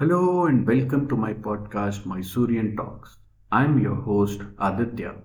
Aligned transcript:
Hello 0.00 0.46
and 0.46 0.66
welcome 0.66 1.06
to 1.08 1.14
my 1.14 1.34
podcast, 1.34 2.04
Mysorean 2.04 2.74
Talks. 2.74 3.18
I'm 3.52 3.78
your 3.78 3.96
host, 3.96 4.40
Aditya. 4.58 5.16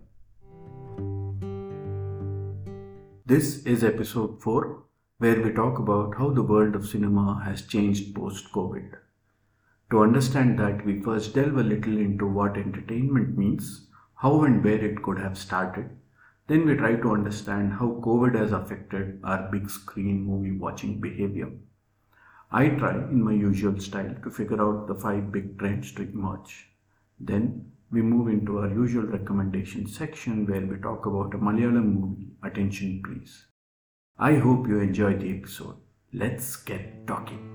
This 3.26 3.66
is 3.66 3.86
episode 3.86 4.42
4, 4.44 4.84
where 5.20 5.42
we 5.42 5.54
talk 5.54 5.80
about 5.80 6.18
how 6.18 6.30
the 6.32 6.44
world 6.44 6.76
of 6.76 6.86
cinema 6.86 7.42
has 7.46 7.62
changed 7.62 8.14
post 8.14 8.52
COVID. 8.52 8.98
To 9.92 10.04
understand 10.04 10.60
that, 10.60 10.86
we 10.86 11.02
first 11.02 11.34
delve 11.34 11.56
a 11.56 11.64
little 11.64 11.98
into 11.98 12.28
what 12.28 12.58
entertainment 12.58 13.38
means, 13.38 13.88
how 14.16 14.44
and 14.44 14.62
where 14.62 14.84
it 14.84 15.02
could 15.04 15.20
have 15.20 15.38
started. 15.38 15.90
Then 16.48 16.66
we 16.66 16.76
try 16.76 16.96
to 16.96 17.14
understand 17.14 17.72
how 17.72 18.02
COVID 18.04 18.36
has 18.36 18.52
affected 18.52 19.22
our 19.24 19.50
big 19.50 19.70
screen 19.70 20.26
movie 20.26 20.52
watching 20.52 21.00
behavior. 21.00 21.52
I 22.52 22.70
try, 22.70 22.96
in 22.96 23.24
my 23.24 23.34
usual 23.34 23.80
style, 23.80 24.16
to 24.24 24.30
figure 24.30 24.62
out 24.62 24.88
the 24.88 24.96
five 24.96 25.32
big 25.32 25.58
trends 25.58 25.92
to 25.94 26.04
emerge. 26.04 26.70
Then 27.20 27.72
we 27.92 28.02
move 28.02 28.28
into 28.28 28.60
our 28.60 28.70
usual 28.70 29.06
recommendation 29.06 29.88
section 29.88 30.46
where 30.46 30.66
we 30.66 30.78
talk 30.78 31.06
about 31.06 31.34
a 31.34 31.38
Malayalam 31.38 32.00
movie, 32.00 32.30
Attention 32.44 33.02
Please. 33.04 33.46
I 34.18 34.36
hope 34.36 34.68
you 34.68 34.80
enjoy 34.80 35.16
the 35.16 35.38
episode. 35.38 35.76
Let's 36.14 36.56
get 36.56 37.06
talking. 37.08 37.52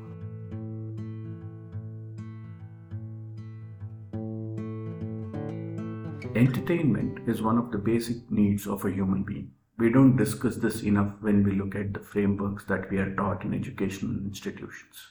Entertainment 6.35 7.29
is 7.29 7.43
one 7.43 7.59
of 7.59 7.73
the 7.73 7.79
basic 7.79 8.30
needs 8.30 8.66
of 8.66 8.85
a 8.85 8.91
human 8.91 9.25
being. 9.25 9.51
We 9.80 9.91
don't 9.91 10.16
discuss 10.16 10.57
this 10.57 10.83
enough 10.83 11.15
when 11.20 11.43
we 11.43 11.52
look 11.52 11.74
at 11.74 11.95
the 11.95 12.01
frameworks 12.01 12.65
that 12.66 12.91
we 12.91 12.99
are 12.99 13.15
taught 13.15 13.45
in 13.45 13.54
educational 13.54 14.15
institutions. 14.15 15.09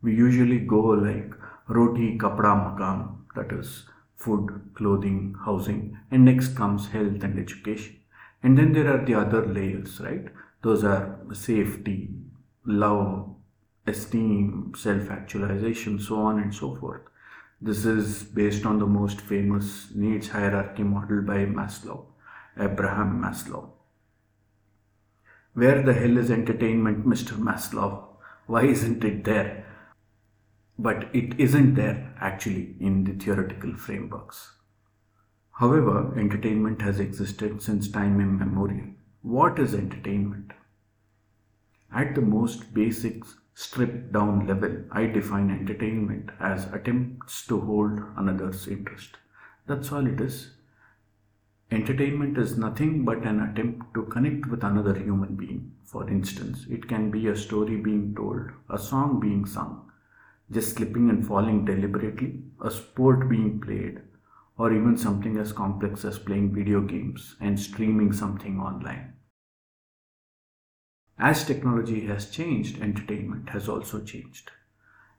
We 0.00 0.14
usually 0.14 0.60
go 0.60 0.80
like 0.80 1.32
roti, 1.66 2.16
kapda, 2.16 2.52
makan, 2.54 3.24
that 3.34 3.50
is 3.50 3.84
food, 4.16 4.70
clothing, 4.74 5.34
housing, 5.44 5.98
and 6.12 6.24
next 6.24 6.56
comes 6.56 6.88
health 6.88 7.24
and 7.24 7.36
education. 7.36 7.96
And 8.44 8.56
then 8.56 8.72
there 8.74 8.92
are 8.94 9.04
the 9.04 9.14
other 9.14 9.44
layers, 9.44 10.00
right? 10.00 10.26
Those 10.62 10.84
are 10.84 11.18
safety, 11.32 12.10
love, 12.64 13.34
esteem, 13.88 14.72
self 14.76 15.10
actualization, 15.10 15.98
so 15.98 16.16
on 16.16 16.38
and 16.38 16.54
so 16.54 16.76
forth. 16.76 17.02
This 17.60 17.84
is 17.84 18.22
based 18.22 18.66
on 18.66 18.78
the 18.78 18.86
most 18.86 19.20
famous 19.20 19.88
needs 19.94 20.28
hierarchy 20.28 20.84
model 20.84 21.22
by 21.22 21.46
Maslow, 21.46 22.04
Abraham 22.58 23.20
Maslow. 23.20 23.73
Where 25.54 25.82
the 25.82 25.94
hell 25.94 26.18
is 26.18 26.32
entertainment, 26.32 27.06
Mr. 27.06 27.38
Maslow? 27.38 28.06
Why 28.46 28.64
isn't 28.64 29.04
it 29.04 29.22
there? 29.22 29.64
But 30.76 31.14
it 31.14 31.38
isn't 31.38 31.76
there 31.76 32.12
actually 32.20 32.74
in 32.80 33.04
the 33.04 33.12
theoretical 33.12 33.76
frameworks. 33.76 34.50
However, 35.52 36.12
entertainment 36.18 36.82
has 36.82 36.98
existed 36.98 37.62
since 37.62 37.88
time 37.88 38.20
immemorial. 38.20 38.88
What 39.22 39.60
is 39.60 39.74
entertainment? 39.74 40.50
At 41.94 42.16
the 42.16 42.20
most 42.20 42.74
basic 42.74 43.22
stripped 43.54 44.12
down 44.12 44.48
level, 44.48 44.82
I 44.90 45.06
define 45.06 45.52
entertainment 45.52 46.30
as 46.40 46.64
attempts 46.72 47.46
to 47.46 47.60
hold 47.60 48.00
another's 48.16 48.66
interest. 48.66 49.18
That's 49.68 49.92
all 49.92 50.04
it 50.04 50.20
is. 50.20 50.50
Entertainment 51.70 52.38
is 52.38 52.58
nothing 52.58 53.04
but 53.04 53.24
an 53.24 53.40
attempt 53.40 53.94
to 53.94 54.04
connect 54.04 54.46
with 54.46 54.62
another 54.62 54.94
human 54.94 55.34
being. 55.34 55.72
For 55.84 56.08
instance, 56.08 56.66
it 56.70 56.88
can 56.88 57.10
be 57.10 57.26
a 57.28 57.36
story 57.36 57.76
being 57.76 58.14
told, 58.14 58.50
a 58.68 58.78
song 58.78 59.18
being 59.18 59.46
sung, 59.46 59.90
just 60.50 60.76
slipping 60.76 61.08
and 61.08 61.26
falling 61.26 61.64
deliberately, 61.64 62.42
a 62.62 62.70
sport 62.70 63.28
being 63.28 63.60
played, 63.60 64.02
or 64.56 64.72
even 64.72 64.96
something 64.96 65.36
as 65.36 65.52
complex 65.52 66.04
as 66.04 66.18
playing 66.18 66.54
video 66.54 66.80
games 66.80 67.36
and 67.40 67.58
streaming 67.58 68.12
something 68.12 68.60
online. 68.60 69.14
As 71.18 71.44
technology 71.44 72.06
has 72.06 72.30
changed, 72.30 72.80
entertainment 72.80 73.50
has 73.50 73.68
also 73.68 74.02
changed. 74.04 74.50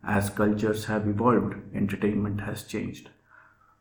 As 0.03 0.29
cultures 0.29 0.85
have 0.85 1.07
evolved, 1.07 1.55
entertainment 1.73 2.41
has 2.41 2.63
changed. 2.63 3.09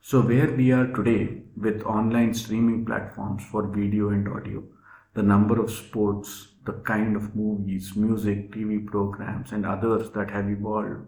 So, 0.07 0.21
where 0.21 0.53
we 0.53 0.71
are 0.71 0.89
today 0.89 1.45
with 1.57 1.83
online 1.85 2.35
streaming 2.35 2.85
platforms 2.85 3.43
for 3.51 3.67
video 3.67 4.11
and 4.11 4.29
audio, 4.29 4.63
the 5.15 5.23
number 5.23 5.59
of 5.59 5.71
sports, 5.71 6.49
the 6.67 6.75
kind 6.75 7.17
of 7.17 7.35
movies, 7.35 7.97
music, 7.97 8.53
TV 8.53 8.87
programs, 8.87 9.53
and 9.53 9.65
others 9.65 10.11
that 10.11 10.31
have 10.31 10.51
evolved, 10.51 11.07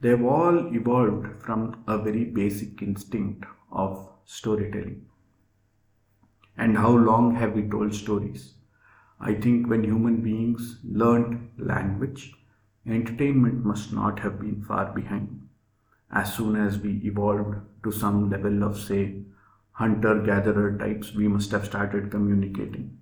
they've 0.00 0.24
all 0.24 0.72
evolved 0.72 1.42
from 1.42 1.82
a 1.88 1.98
very 1.98 2.22
basic 2.22 2.80
instinct 2.80 3.44
of 3.72 4.08
storytelling. 4.24 5.04
And 6.56 6.78
how 6.78 6.90
long 6.90 7.34
have 7.34 7.54
we 7.54 7.68
told 7.68 7.92
stories? 7.92 8.54
I 9.18 9.34
think 9.34 9.66
when 9.66 9.82
human 9.82 10.22
beings 10.22 10.78
learned 10.84 11.50
language, 11.58 12.34
entertainment 12.86 13.64
must 13.64 13.92
not 13.92 14.20
have 14.20 14.38
been 14.38 14.62
far 14.62 14.92
behind. 14.92 15.45
As 16.10 16.34
soon 16.34 16.56
as 16.56 16.78
we 16.78 17.00
evolved 17.04 17.56
to 17.82 17.90
some 17.90 18.30
level 18.30 18.62
of, 18.62 18.78
say, 18.78 19.22
hunter 19.72 20.22
gatherer 20.22 20.78
types, 20.78 21.14
we 21.14 21.28
must 21.28 21.50
have 21.50 21.66
started 21.66 22.10
communicating. 22.10 22.98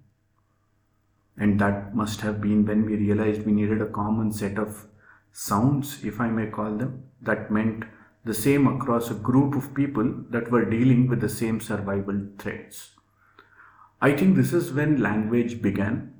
And 1.36 1.60
that 1.60 1.94
must 1.94 2.20
have 2.22 2.40
been 2.40 2.64
when 2.64 2.84
we 2.86 2.96
realized 2.96 3.44
we 3.44 3.52
needed 3.52 3.82
a 3.82 3.86
common 3.86 4.32
set 4.32 4.58
of 4.58 4.86
sounds, 5.32 6.04
if 6.04 6.20
I 6.20 6.28
may 6.28 6.46
call 6.46 6.76
them, 6.76 7.04
that 7.22 7.50
meant 7.50 7.84
the 8.24 8.34
same 8.34 8.66
across 8.66 9.10
a 9.10 9.14
group 9.14 9.54
of 9.54 9.74
people 9.74 10.24
that 10.30 10.50
were 10.50 10.64
dealing 10.64 11.08
with 11.08 11.20
the 11.20 11.28
same 11.28 11.60
survival 11.60 12.26
threats. 12.38 12.90
I 14.00 14.12
think 14.12 14.36
this 14.36 14.52
is 14.52 14.72
when 14.72 15.02
language 15.02 15.60
began. 15.60 16.14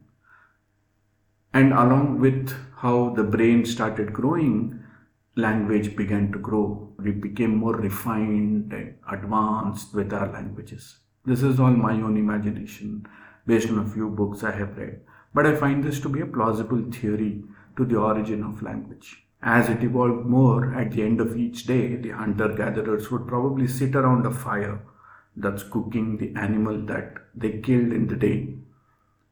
And 1.52 1.72
along 1.72 2.20
with 2.20 2.52
how 2.78 3.10
the 3.10 3.22
brain 3.22 3.64
started 3.64 4.12
growing, 4.12 4.82
language 5.36 5.96
began 5.96 6.30
to 6.32 6.38
grow. 6.38 6.92
We 6.98 7.10
became 7.10 7.56
more 7.56 7.76
refined 7.76 8.72
and 8.72 8.94
advanced 9.10 9.94
with 9.94 10.12
our 10.12 10.30
languages. 10.30 10.98
This 11.24 11.42
is 11.42 11.58
all 11.58 11.70
my 11.70 11.94
own 11.94 12.16
imagination 12.16 13.06
based 13.46 13.68
on 13.70 13.78
a 13.78 13.88
few 13.88 14.08
books 14.08 14.44
I 14.44 14.52
have 14.52 14.76
read. 14.76 15.00
But 15.34 15.46
I 15.46 15.56
find 15.56 15.82
this 15.82 16.00
to 16.00 16.08
be 16.08 16.20
a 16.20 16.26
plausible 16.26 16.82
theory 16.92 17.42
to 17.76 17.84
the 17.84 17.96
origin 17.96 18.42
of 18.44 18.62
language. 18.62 19.24
As 19.42 19.68
it 19.68 19.82
evolved 19.82 20.24
more, 20.24 20.74
at 20.74 20.92
the 20.92 21.02
end 21.02 21.20
of 21.20 21.36
each 21.36 21.66
day, 21.66 21.96
the 21.96 22.10
hunter 22.10 22.48
gatherers 22.48 23.10
would 23.10 23.26
probably 23.26 23.66
sit 23.66 23.94
around 23.94 24.24
a 24.24 24.30
fire 24.30 24.80
that's 25.36 25.64
cooking 25.64 26.16
the 26.16 26.32
animal 26.38 26.80
that 26.86 27.14
they 27.34 27.58
killed 27.58 27.92
in 27.92 28.06
the 28.06 28.16
day, 28.16 28.54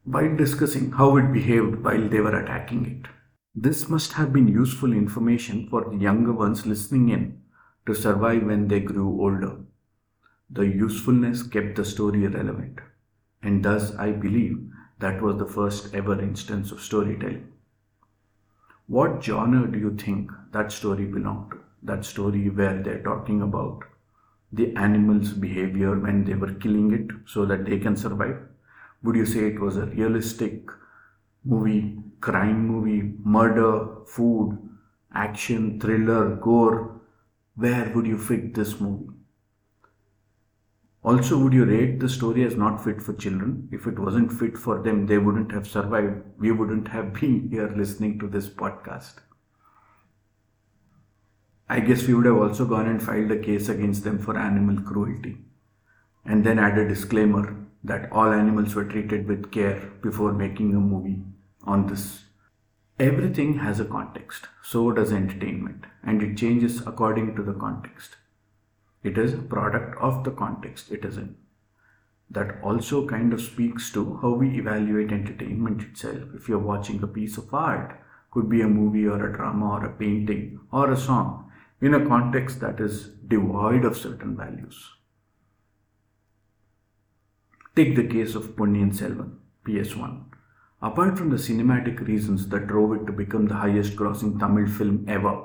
while 0.05 0.37
discussing 0.37 0.93
how 0.93 1.17
it 1.17 1.33
behaved 1.33 1.83
while 1.85 2.09
they 2.09 2.21
were 2.21 2.39
attacking 2.39 2.85
it. 2.85 3.11
This 3.55 3.89
must 3.89 4.15
have 4.15 4.33
been 4.33 4.49
useful 4.49 4.93
information 4.93 5.69
for 5.69 5.85
the 5.89 5.97
younger 5.97 6.33
ones 6.33 6.65
listening 6.65 7.11
in 7.11 7.43
to 7.87 7.95
survive 7.95 8.45
when 8.45 8.69
they 8.69 8.81
grew 8.81 9.21
older. 9.21 9.59
The 10.49 10.67
usefulness 10.67 11.43
kept 11.43 11.77
the 11.77 11.85
story 11.85 12.27
relevant, 12.27 12.81
and 13.43 13.63
thus 13.63 13.95
I 13.97 14.13
believe 14.13 14.71
that 15.01 15.21
was 15.21 15.37
the 15.37 15.47
first 15.47 15.95
ever 15.95 16.19
instance 16.21 16.73
of 16.73 16.81
storytelling. 16.81 17.53
What 18.87 19.23
genre 19.23 19.71
do 19.71 19.79
you 19.79 19.97
think 19.97 20.31
that 20.53 20.73
story 20.73 21.05
belonged 21.05 21.51
to? 21.51 21.61
That 21.83 22.05
story 22.05 22.49
where 22.49 22.83
they're 22.83 23.03
talking 23.03 23.43
about 23.43 23.85
the 24.53 24.75
animal's 24.77 25.33
behavior 25.33 25.99
when 25.99 26.25
they 26.25 26.35
were 26.35 26.55
killing 26.55 26.93
it 26.93 27.11
so 27.27 27.45
that 27.47 27.65
they 27.65 27.79
can 27.79 27.97
survive? 27.97 28.39
Would 29.03 29.17
you 29.17 29.27
say 29.27 29.47
it 29.47 29.61
was 29.61 29.77
a 29.77 29.87
realistic 29.87 30.69
movie, 31.45 31.99
crime 32.23 32.67
movie, 32.67 33.15
murder, 33.25 33.89
food, 34.07 34.57
action, 35.13 35.79
thriller, 35.81 36.37
gore? 36.37 37.01
Where 37.57 37.93
would 37.95 38.07
you 38.07 38.17
fit 38.17 38.55
this 38.55 38.81
movie? 38.81 39.11
Also, 41.03 41.37
would 41.37 41.53
you 41.53 41.65
rate 41.65 41.99
the 41.99 42.09
story 42.09 42.45
as 42.45 42.55
not 42.55 42.83
fit 42.83 43.03
for 43.03 43.13
children? 43.15 43.69
If 43.73 43.89
it 43.89 43.99
wasn't 43.99 44.33
fit 44.33 44.57
for 44.57 44.81
them, 44.81 45.07
they 45.07 45.19
wouldn't 45.19 45.51
have 45.51 45.67
survived. 45.67 46.23
We 46.39 46.53
wouldn't 46.53 46.89
have 46.89 47.13
been 47.21 47.49
here 47.51 47.75
listening 47.77 48.21
to 48.21 48.29
this 48.29 48.49
podcast. 48.49 49.15
I 51.69 51.81
guess 51.81 52.07
we 52.07 52.15
would 52.15 52.27
have 52.27 52.37
also 52.37 52.67
gone 52.67 52.87
and 52.87 53.03
filed 53.03 53.33
a 53.33 53.39
case 53.39 53.69
against 53.69 54.05
them 54.05 54.19
for 54.21 54.39
animal 54.39 54.81
cruelty. 54.83 55.39
And 56.25 56.47
then 56.47 56.61
add 56.61 56.79
a 56.79 56.89
disclaimer 56.89 57.57
that 57.83 58.13
all 58.13 58.33
animals 58.33 58.77
were 58.77 58.85
treated 58.85 59.27
with 59.27 59.51
care 59.51 59.91
before 60.03 60.33
making 60.33 60.77
a 60.77 60.79
movie 60.79 61.21
on 61.65 61.87
this. 61.87 62.25
Everything 62.99 63.59
has 63.59 63.81
a 63.81 63.85
context, 63.85 64.47
so 64.63 64.93
does 64.93 65.13
entertainment, 65.13 65.85
and 66.03 66.23
it 66.23 66.37
changes 66.37 66.87
according 66.87 67.35
to 67.37 67.43
the 67.43 67.55
context. 67.55 68.17
It 69.03 69.19
is 69.19 69.35
a 69.35 69.39
product 69.39 69.97
of 70.01 70.25
the 70.25 70.31
context 70.31 70.91
it 70.91 71.05
is 71.05 71.17
in. 71.17 71.37
That 72.31 72.63
also 72.63 73.07
kind 73.07 73.33
of 73.33 73.41
speaks 73.41 73.91
to 73.93 74.19
how 74.23 74.35
we 74.35 74.57
evaluate 74.59 75.13
entertainment 75.13 75.83
itself. 75.83 76.35
If 76.35 76.49
you're 76.49 76.59
watching 76.59 77.03
a 77.03 77.07
piece 77.07 77.37
of 77.37 77.53
art, 77.53 78.01
could 78.31 78.49
be 78.49 78.63
a 78.63 78.69
movie 78.69 79.07
or 79.07 79.27
a 79.27 79.33
drama 79.37 79.73
or 79.73 79.85
a 79.85 79.93
painting 79.93 80.61
or 80.73 80.91
a 80.91 80.97
song, 80.97 81.51
in 81.81 81.95
a 81.95 82.07
context 82.07 82.61
that 82.61 82.81
is 82.81 83.09
devoid 83.27 83.85
of 83.85 83.97
certain 83.97 84.37
values. 84.37 84.91
Take 87.75 87.97
the 87.97 88.07
case 88.07 88.35
of 88.35 88.55
Ponniyin 88.57 88.95
Selvan, 88.95 89.37
PS1. 89.67 90.32
Apart 90.85 91.17
from 91.17 91.31
the 91.31 91.37
cinematic 91.37 92.01
reasons 92.09 92.49
that 92.49 92.67
drove 92.67 92.93
it 92.95 93.07
to 93.07 93.13
become 93.13 93.47
the 93.47 93.55
highest 93.55 93.95
grossing 93.95 94.41
Tamil 94.41 94.67
film 94.67 95.05
ever, 95.07 95.41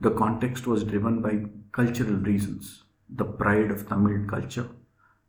the 0.00 0.12
context 0.12 0.68
was 0.68 0.84
driven 0.84 1.20
by 1.20 1.46
cultural 1.72 2.14
reasons, 2.14 2.84
the 3.10 3.24
pride 3.24 3.72
of 3.72 3.88
Tamil 3.88 4.28
culture, 4.28 4.68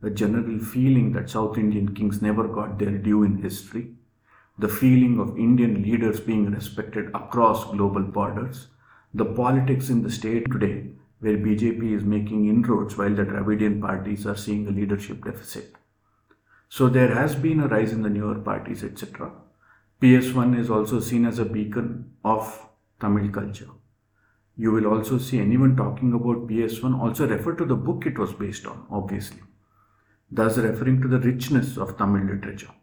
the 0.01 0.11
general 0.11 0.59
feeling 0.59 1.13
that 1.13 1.31
South 1.31 1.57
Indian 1.57 1.95
kings 1.95 2.21
never 2.21 2.47
got 2.47 2.77
their 2.77 2.91
due 2.91 3.23
in 3.23 3.41
history, 3.41 3.95
the 4.59 4.69
feeling 4.69 5.19
of 5.19 5.39
Indian 5.39 5.81
leaders 5.81 6.19
being 6.19 6.51
respected 6.51 7.07
across 7.15 7.71
global 7.71 8.03
borders, 8.03 8.67
the 9.15 9.25
politics 9.25 9.89
in 9.89 10.03
the 10.03 10.11
state 10.11 10.45
today, 10.51 10.91
where 11.21 11.37
BJP 11.37 11.95
is 11.95 12.03
making 12.03 12.47
inroads 12.47 12.97
while 12.97 13.15
the 13.15 13.25
Dravidian 13.25 13.81
parties 13.81 14.27
are 14.27 14.37
seeing 14.37 14.67
a 14.67 14.71
leadership 14.71 15.25
deficit. 15.25 15.78
So 16.69 16.87
there 16.87 17.15
has 17.15 17.35
been 17.35 17.59
a 17.59 17.67
rise 17.67 17.91
in 17.91 18.03
the 18.03 18.09
newer 18.09 18.35
parties, 18.35 18.83
etc. 18.83 19.31
PS1 20.01 20.57
is 20.57 20.69
also 20.69 20.99
seen 20.99 21.25
as 21.25 21.39
a 21.39 21.45
beacon 21.45 22.11
of 22.23 22.69
Tamil 23.01 23.31
culture. 23.31 23.69
You 24.55 24.71
will 24.71 24.85
also 24.85 25.17
see 25.17 25.39
anyone 25.39 25.75
talking 25.75 26.13
about 26.13 26.47
PS1 26.47 26.99
also 26.99 27.27
refer 27.27 27.55
to 27.55 27.65
the 27.65 27.75
book 27.75 28.05
it 28.05 28.19
was 28.19 28.33
based 28.33 28.67
on, 28.67 28.85
obviously, 28.91 29.41
thus 30.29 30.57
referring 30.57 31.01
to 31.01 31.07
the 31.07 31.19
richness 31.19 31.75
of 31.77 31.97
Tamil 31.97 32.35
literature, 32.35 32.73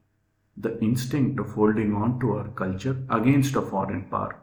the 0.56 0.78
instinct 0.80 1.38
of 1.38 1.52
holding 1.52 1.94
on 1.94 2.18
to 2.20 2.32
our 2.32 2.48
culture 2.48 2.96
against 3.08 3.54
a 3.54 3.62
foreign 3.62 4.04
power, 4.04 4.42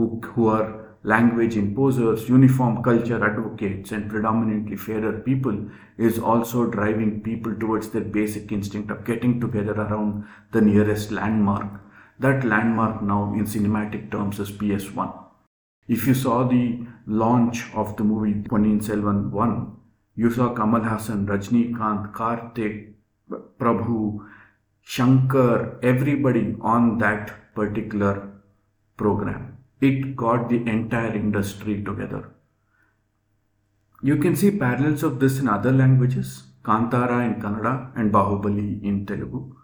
who, 0.00 0.20
who 0.32 0.48
are 0.48 0.96
language 1.02 1.54
imposers, 1.54 2.28
uniform 2.28 2.82
culture 2.82 3.22
advocates, 3.22 3.92
and 3.92 4.08
predominantly 4.08 4.76
fairer 4.76 5.12
people 5.20 5.68
is 5.98 6.18
also 6.18 6.66
driving 6.66 7.20
people 7.22 7.54
towards 7.54 7.90
their 7.90 8.02
basic 8.02 8.50
instinct 8.52 8.90
of 8.90 9.04
getting 9.04 9.40
together 9.40 9.72
around 9.72 10.24
the 10.52 10.60
nearest 10.60 11.10
landmark. 11.10 11.68
That 12.18 12.44
landmark 12.44 13.02
now, 13.02 13.32
in 13.34 13.44
cinematic 13.44 14.10
terms, 14.10 14.40
is 14.40 14.50
PS1. 14.50 15.12
If 15.88 16.06
you 16.06 16.14
saw 16.14 16.46
the 16.48 16.86
launch 17.06 17.64
of 17.74 17.96
the 17.96 18.04
movie 18.04 18.34
Ponniyin 18.48 18.82
Selvan 18.82 19.30
1, 19.30 19.76
you 20.16 20.30
saw 20.30 20.54
Kamal 20.54 20.82
Haasan, 20.82 21.26
Rajnikant, 21.26 22.12
Karthik, 22.12 22.92
Prabhu, 23.58 24.26
Shankar, 24.82 25.78
everybody 25.82 26.56
on 26.60 26.98
that 26.98 27.54
particular 27.54 28.30
program 28.96 29.49
it 29.80 30.16
got 30.16 30.48
the 30.48 30.66
entire 30.66 31.14
industry 31.14 31.82
together. 31.82 32.30
You 34.02 34.16
can 34.16 34.36
see 34.36 34.50
parallels 34.50 35.02
of 35.02 35.20
this 35.20 35.38
in 35.38 35.48
other 35.48 35.72
languages, 35.72 36.44
Kantara 36.62 37.24
in 37.26 37.40
Kannada 37.40 37.92
and 37.96 38.12
Bahubali 38.12 38.82
in 38.82 39.06
Telugu. 39.06 39.54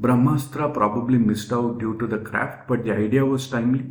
Brahmastra 0.00 0.72
probably 0.72 1.18
missed 1.18 1.52
out 1.52 1.78
due 1.78 1.98
to 1.98 2.06
the 2.06 2.18
craft, 2.18 2.68
but 2.68 2.84
the 2.84 2.92
idea 2.92 3.24
was 3.24 3.48
timely. 3.48 3.86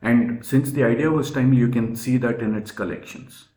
And 0.00 0.44
since 0.44 0.70
the 0.70 0.84
idea 0.84 1.10
was 1.10 1.30
timely, 1.30 1.56
you 1.56 1.68
can 1.68 1.96
see 1.96 2.18
that 2.18 2.40
in 2.40 2.54
its 2.54 2.70
collections. 2.70 3.48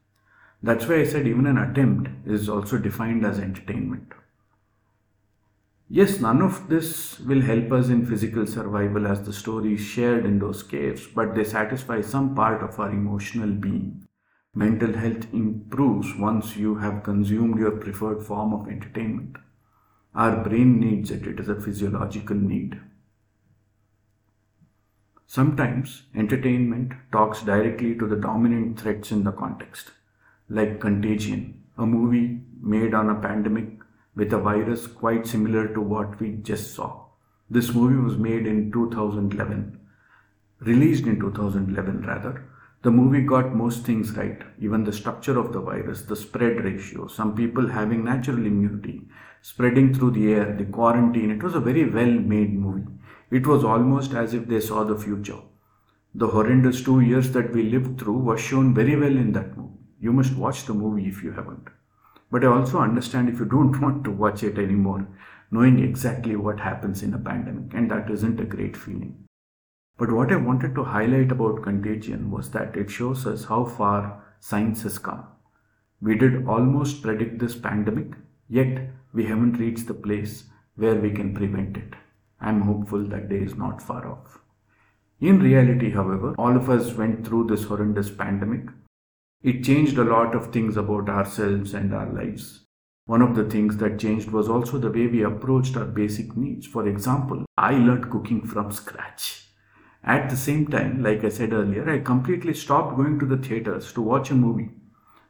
That's 0.63 0.87
why 0.87 1.01
I 1.01 1.03
said 1.03 1.27
even 1.27 1.45
an 1.45 1.57
attempt 1.57 2.09
is 2.25 2.49
also 2.49 2.77
defined 2.77 3.25
as 3.25 3.39
entertainment. 3.39 4.13
Yes, 5.89 6.19
none 6.19 6.41
of 6.41 6.67
this 6.67 7.17
will 7.19 7.41
help 7.41 7.71
us 7.71 7.87
in 7.87 8.05
physical 8.05 8.45
survival 8.45 9.07
as 9.07 9.23
the 9.23 9.31
stories 9.31 9.79
shared 9.79 10.25
in 10.25 10.37
those 10.37 10.61
caves, 10.61 11.07
but 11.07 11.33
they 11.33 11.45
satisfy 11.45 12.01
some 12.01 12.35
part 12.35 12.61
of 12.61 12.77
our 12.77 12.89
emotional 12.89 13.51
being. 13.51 14.05
Mental 14.53 14.91
health 14.91 15.33
improves 15.33 16.13
once 16.15 16.57
you 16.57 16.75
have 16.75 17.03
consumed 17.03 17.57
your 17.57 17.71
preferred 17.71 18.21
form 18.21 18.53
of 18.53 18.67
entertainment. 18.67 19.37
Our 20.13 20.43
brain 20.43 20.79
needs 20.79 21.09
it, 21.09 21.25
it 21.25 21.39
is 21.39 21.47
a 21.47 21.61
physiological 21.61 22.35
need. 22.35 22.81
Sometimes 25.25 26.03
entertainment 26.15 26.93
talks 27.13 27.43
directly 27.43 27.95
to 27.97 28.07
the 28.07 28.15
dominant 28.15 28.79
threats 28.79 29.11
in 29.11 29.23
the 29.23 29.31
context, 29.31 29.91
like 30.49 30.81
Contagion, 30.81 31.63
a 31.77 31.85
movie 31.85 32.41
made 32.61 32.93
on 32.93 33.09
a 33.09 33.21
pandemic 33.21 33.77
with 34.17 34.33
a 34.33 34.37
virus 34.39 34.87
quite 34.87 35.27
similar 35.27 35.67
to 35.73 35.79
what 35.79 36.19
we 36.19 36.31
just 36.41 36.73
saw. 36.73 37.05
This 37.51 37.73
movie 37.73 38.01
was 38.03 38.17
made 38.17 38.47
in 38.47 38.71
2011, 38.71 39.79
released 40.59 41.05
in 41.05 41.19
2011 41.19 42.01
rather. 42.01 42.43
The 42.81 42.89
movie 42.91 43.21
got 43.21 43.55
most 43.55 43.85
things 43.85 44.11
right, 44.17 44.41
even 44.59 44.83
the 44.83 44.91
structure 44.91 45.37
of 45.37 45.53
the 45.53 45.61
virus, 45.61 46.01
the 46.01 46.15
spread 46.15 46.63
ratio, 46.63 47.07
some 47.07 47.35
people 47.35 47.67
having 47.67 48.03
natural 48.03 48.45
immunity, 48.45 49.07
spreading 49.43 49.93
through 49.93 50.11
the 50.11 50.33
air, 50.33 50.55
the 50.55 50.65
quarantine. 50.65 51.29
It 51.29 51.43
was 51.43 51.53
a 51.53 51.59
very 51.59 51.87
well 51.87 52.11
made 52.33 52.53
movie. 52.53 52.89
It 53.29 53.45
was 53.45 53.63
almost 53.63 54.13
as 54.13 54.33
if 54.33 54.47
they 54.47 54.61
saw 54.61 54.83
the 54.83 54.97
future. 54.97 55.41
The 56.15 56.27
horrendous 56.27 56.81
two 56.81 57.01
years 57.01 57.31
that 57.33 57.53
we 57.53 57.63
lived 57.63 57.99
through 57.99 58.17
was 58.17 58.41
shown 58.41 58.73
very 58.73 58.95
well 58.95 59.15
in 59.25 59.33
that 59.33 59.55
movie. 59.55 59.77
You 59.99 60.11
must 60.11 60.35
watch 60.35 60.65
the 60.65 60.73
movie 60.73 61.07
if 61.07 61.23
you 61.23 61.31
haven't. 61.31 61.67
But 62.29 62.43
I 62.43 62.47
also 62.47 62.79
understand 62.79 63.29
if 63.29 63.39
you 63.39 63.45
don't 63.45 63.79
want 63.81 64.03
to 64.03 64.11
watch 64.11 64.43
it 64.43 64.57
anymore, 64.57 65.07
knowing 65.51 65.79
exactly 65.79 66.35
what 66.35 66.59
happens 66.59 67.03
in 67.03 67.13
a 67.13 67.19
pandemic, 67.19 67.73
and 67.73 67.89
that 67.89 68.09
isn't 68.11 68.39
a 68.39 68.45
great 68.45 68.75
feeling. 68.75 69.23
But 69.97 70.11
what 70.11 70.31
I 70.31 70.35
wanted 70.35 70.75
to 70.75 70.83
highlight 70.83 71.31
about 71.31 71.63
Contagion 71.63 72.29
was 72.29 72.51
that 72.51 72.75
it 72.75 72.91
shows 72.91 73.25
us 73.25 73.45
how 73.45 73.65
far 73.65 74.23
science 74.39 74.83
has 74.83 74.99
come. 74.99 75.25
We 76.01 76.15
did 76.15 76.45
almost 76.47 77.01
predict 77.01 77.39
this 77.39 77.55
pandemic, 77.55 78.13
yet 78.47 78.89
we 79.13 79.25
haven't 79.25 79.57
reached 79.57 79.87
the 79.87 79.95
place 79.95 80.43
where 80.75 80.95
we 80.95 81.11
can 81.11 81.33
prevent 81.33 81.77
it. 81.77 81.95
I'm 82.39 82.61
hopeful 82.61 83.03
that 83.05 83.29
day 83.29 83.39
is 83.39 83.55
not 83.55 83.81
far 83.81 84.07
off. 84.07 84.39
In 85.19 85.39
reality, 85.39 85.89
however, 85.89 86.35
all 86.37 86.55
of 86.55 86.69
us 86.69 86.93
went 86.93 87.25
through 87.25 87.47
this 87.47 87.63
horrendous 87.63 88.11
pandemic 88.11 88.67
it 89.43 89.63
changed 89.63 89.97
a 89.97 90.03
lot 90.03 90.33
of 90.33 90.51
things 90.51 90.77
about 90.77 91.07
ourselves 91.09 91.73
and 91.73 91.93
our 91.93 92.11
lives. 92.11 92.65
One 93.05 93.21
of 93.21 93.35
the 93.35 93.45
things 93.45 93.77
that 93.77 93.99
changed 93.99 94.31
was 94.31 94.49
also 94.49 94.77
the 94.77 94.91
way 94.91 95.07
we 95.07 95.23
approached 95.23 95.77
our 95.77 95.85
basic 95.85 96.35
needs. 96.35 96.65
For 96.65 96.87
example, 96.87 97.45
I 97.55 97.71
learned 97.73 98.09
cooking 98.09 98.45
from 98.45 98.71
scratch. 98.71 99.47
At 100.03 100.29
the 100.29 100.37
same 100.37 100.67
time, 100.67 101.03
like 101.03 101.23
I 101.23 101.29
said 101.29 101.53
earlier, 101.53 101.89
I 101.89 101.99
completely 101.99 102.53
stopped 102.53 102.97
going 102.97 103.19
to 103.19 103.25
the 103.25 103.37
theaters 103.37 103.93
to 103.93 104.01
watch 104.01 104.31
a 104.31 104.35
movie. 104.35 104.71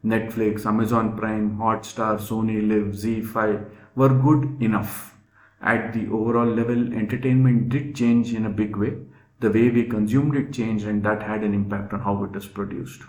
Netflix, 0.06 0.66
Amazon 0.66 1.18
Prime, 1.18 1.58
Hotstar, 1.58 2.18
Sony 2.18 2.68
Live, 2.68 2.96
ZEE5 2.96 3.70
were 3.96 4.10
good 4.10 4.62
enough. 4.62 5.16
At 5.62 5.94
the 5.94 6.08
overall 6.08 6.48
level, 6.48 6.94
entertainment 6.94 7.70
did 7.70 7.96
change 7.96 8.34
in 8.34 8.46
a 8.46 8.50
big 8.50 8.78
way. 8.78 8.94
The 9.40 9.52
way 9.52 9.70
we 9.70 9.84
consumed 9.84 10.36
it 10.36 10.54
changed, 10.54 10.88
and 10.88 11.04
that 11.04 11.24
had 11.24 11.44
an 11.44 11.54
impact 11.54 11.94
on 11.94 12.02
how 12.02 12.24
it 12.24 12.36
is 12.36 12.48
produced. 12.48 13.02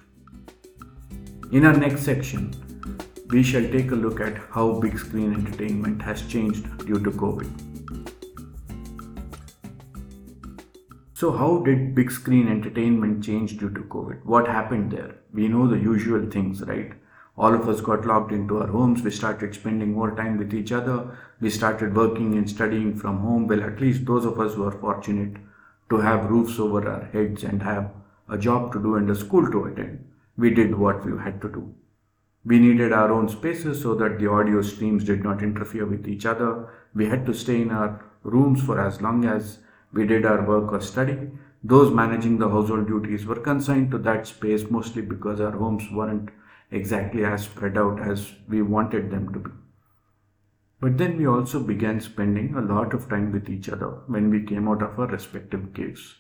In 1.51 1.65
our 1.65 1.73
next 1.73 2.03
section, 2.03 2.53
we 3.31 3.43
shall 3.43 3.63
take 3.63 3.91
a 3.91 3.95
look 3.95 4.21
at 4.21 4.37
how 4.51 4.79
big 4.81 4.99
screen 4.99 5.33
entertainment 5.33 6.03
has 6.03 6.21
changed 6.27 6.65
due 6.85 7.03
to 7.03 7.11
COVID. 7.11 7.49
So, 11.15 11.33
how 11.33 11.63
did 11.65 11.95
big 11.95 12.11
screen 12.11 12.49
entertainment 12.49 13.25
change 13.25 13.57
due 13.57 13.71
to 13.71 13.81
COVID? 13.81 14.27
What 14.27 14.47
happened 14.47 14.93
there? 14.93 15.15
We 15.33 15.49
know 15.49 15.67
the 15.67 15.79
usual 15.79 16.31
things, 16.31 16.61
right? 16.61 16.93
All 17.39 17.55
of 17.55 17.67
us 17.67 17.81
got 17.81 18.05
locked 18.05 18.31
into 18.31 18.59
our 18.59 18.67
homes. 18.67 19.01
We 19.01 19.11
started 19.11 19.55
spending 19.55 19.95
more 19.95 20.15
time 20.15 20.37
with 20.37 20.53
each 20.53 20.71
other. 20.71 21.17
We 21.41 21.49
started 21.49 21.97
working 21.97 22.35
and 22.35 22.51
studying 22.51 22.95
from 22.95 23.21
home. 23.21 23.47
Well, 23.47 23.65
at 23.65 23.81
least 23.81 24.05
those 24.05 24.27
of 24.27 24.39
us 24.39 24.53
who 24.53 24.65
are 24.65 24.79
fortunate 24.83 25.39
to 25.89 25.97
have 25.97 26.29
roofs 26.29 26.59
over 26.59 26.87
our 26.87 27.07
heads 27.07 27.43
and 27.43 27.63
have 27.63 27.91
a 28.29 28.37
job 28.37 28.71
to 28.75 28.83
do 28.83 28.97
and 28.97 29.09
a 29.09 29.15
school 29.15 29.51
to 29.51 29.65
attend 29.65 30.05
we 30.39 30.51
did 30.55 30.79
what 30.79 31.05
we 31.05 31.19
had 31.19 31.43
to 31.43 31.49
do. 31.49 31.75
We 32.45 32.61
needed 32.61 32.93
our 32.93 33.13
own 33.13 33.29
spaces 33.29 33.83
so 33.83 33.95
that 33.97 34.19
the 34.19 34.31
audio 34.31 34.63
streams 34.63 35.03
did 35.05 35.25
not 35.25 35.43
interfere 35.43 35.85
with 35.85 36.07
each 36.09 36.25
other. 36.25 36.73
We 36.95 37.07
had 37.07 37.27
to 37.27 37.35
stay 37.35 37.61
in 37.61 37.73
our 37.73 38.05
rooms 38.23 38.63
for 38.63 38.81
as 38.81 39.03
long 39.03 39.25
as 39.25 39.59
we 39.93 40.07
did 40.07 40.25
our 40.25 40.47
work 40.47 40.73
or 40.73 40.81
study. 40.81 41.19
Those 41.65 41.93
managing 41.93 42.39
the 42.39 42.49
household 42.49 42.87
duties 42.87 43.27
were 43.27 43.41
consigned 43.41 43.91
to 43.91 43.99
that 43.99 44.29
space 44.29 44.71
mostly 44.71 45.03
because 45.03 45.41
our 45.41 45.51
homes 45.51 45.91
weren't 45.93 46.31
exactly 46.71 47.25
as 47.25 47.45
spread 47.45 47.77
out 47.77 48.01
as 48.01 48.33
we 48.49 48.63
wanted 48.63 49.11
them 49.11 49.33
to 49.33 49.41
be. 49.41 49.51
But 50.81 50.99
then 50.99 51.19
we 51.19 51.27
also 51.27 51.59
began 51.59 52.01
spending 52.01 52.55
a 52.55 52.61
lot 52.61 52.95
of 52.95 53.09
time 53.09 53.33
with 53.33 53.51
each 53.51 53.69
other 53.69 53.89
when 54.07 54.31
we 54.31 54.47
came 54.47 54.69
out 54.69 54.83
of 54.83 54.97
our 55.01 55.09
respective 55.09 55.75
caves. 55.75 56.19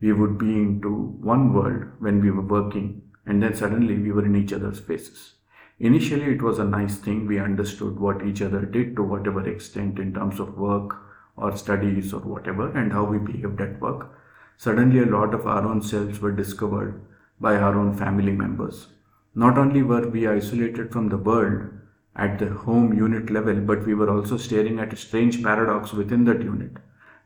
We 0.00 0.14
would 0.14 0.38
be 0.38 0.54
into 0.54 0.90
one 1.20 1.52
world 1.52 1.84
when 1.98 2.22
we 2.22 2.30
were 2.30 2.46
working 2.46 3.02
and 3.26 3.42
then 3.42 3.54
suddenly 3.54 3.98
we 3.98 4.12
were 4.12 4.24
in 4.24 4.36
each 4.36 4.52
other's 4.52 4.80
faces. 4.80 5.34
Initially, 5.78 6.32
it 6.34 6.42
was 6.42 6.58
a 6.58 6.64
nice 6.64 6.96
thing. 6.96 7.26
We 7.26 7.38
understood 7.38 7.98
what 7.98 8.24
each 8.24 8.42
other 8.42 8.66
did 8.66 8.96
to 8.96 9.02
whatever 9.02 9.48
extent 9.48 9.98
in 9.98 10.12
terms 10.12 10.38
of 10.38 10.58
work 10.58 10.96
or 11.36 11.56
studies 11.56 12.12
or 12.12 12.20
whatever, 12.20 12.70
and 12.76 12.92
how 12.92 13.04
we 13.04 13.18
behaved 13.18 13.60
at 13.60 13.80
work. 13.80 14.12
Suddenly, 14.58 15.00
a 15.00 15.06
lot 15.06 15.32
of 15.32 15.46
our 15.46 15.66
own 15.66 15.80
selves 15.80 16.20
were 16.20 16.32
discovered 16.32 17.00
by 17.40 17.56
our 17.56 17.78
own 17.78 17.96
family 17.96 18.32
members. 18.32 18.88
Not 19.34 19.56
only 19.56 19.82
were 19.82 20.06
we 20.08 20.26
isolated 20.26 20.92
from 20.92 21.08
the 21.08 21.16
world 21.16 21.70
at 22.14 22.38
the 22.38 22.50
home 22.50 22.92
unit 22.92 23.30
level, 23.30 23.54
but 23.54 23.86
we 23.86 23.94
were 23.94 24.10
also 24.10 24.36
staring 24.36 24.78
at 24.78 24.92
a 24.92 24.96
strange 24.96 25.42
paradox 25.42 25.92
within 25.94 26.24
that 26.24 26.42
unit. 26.42 26.72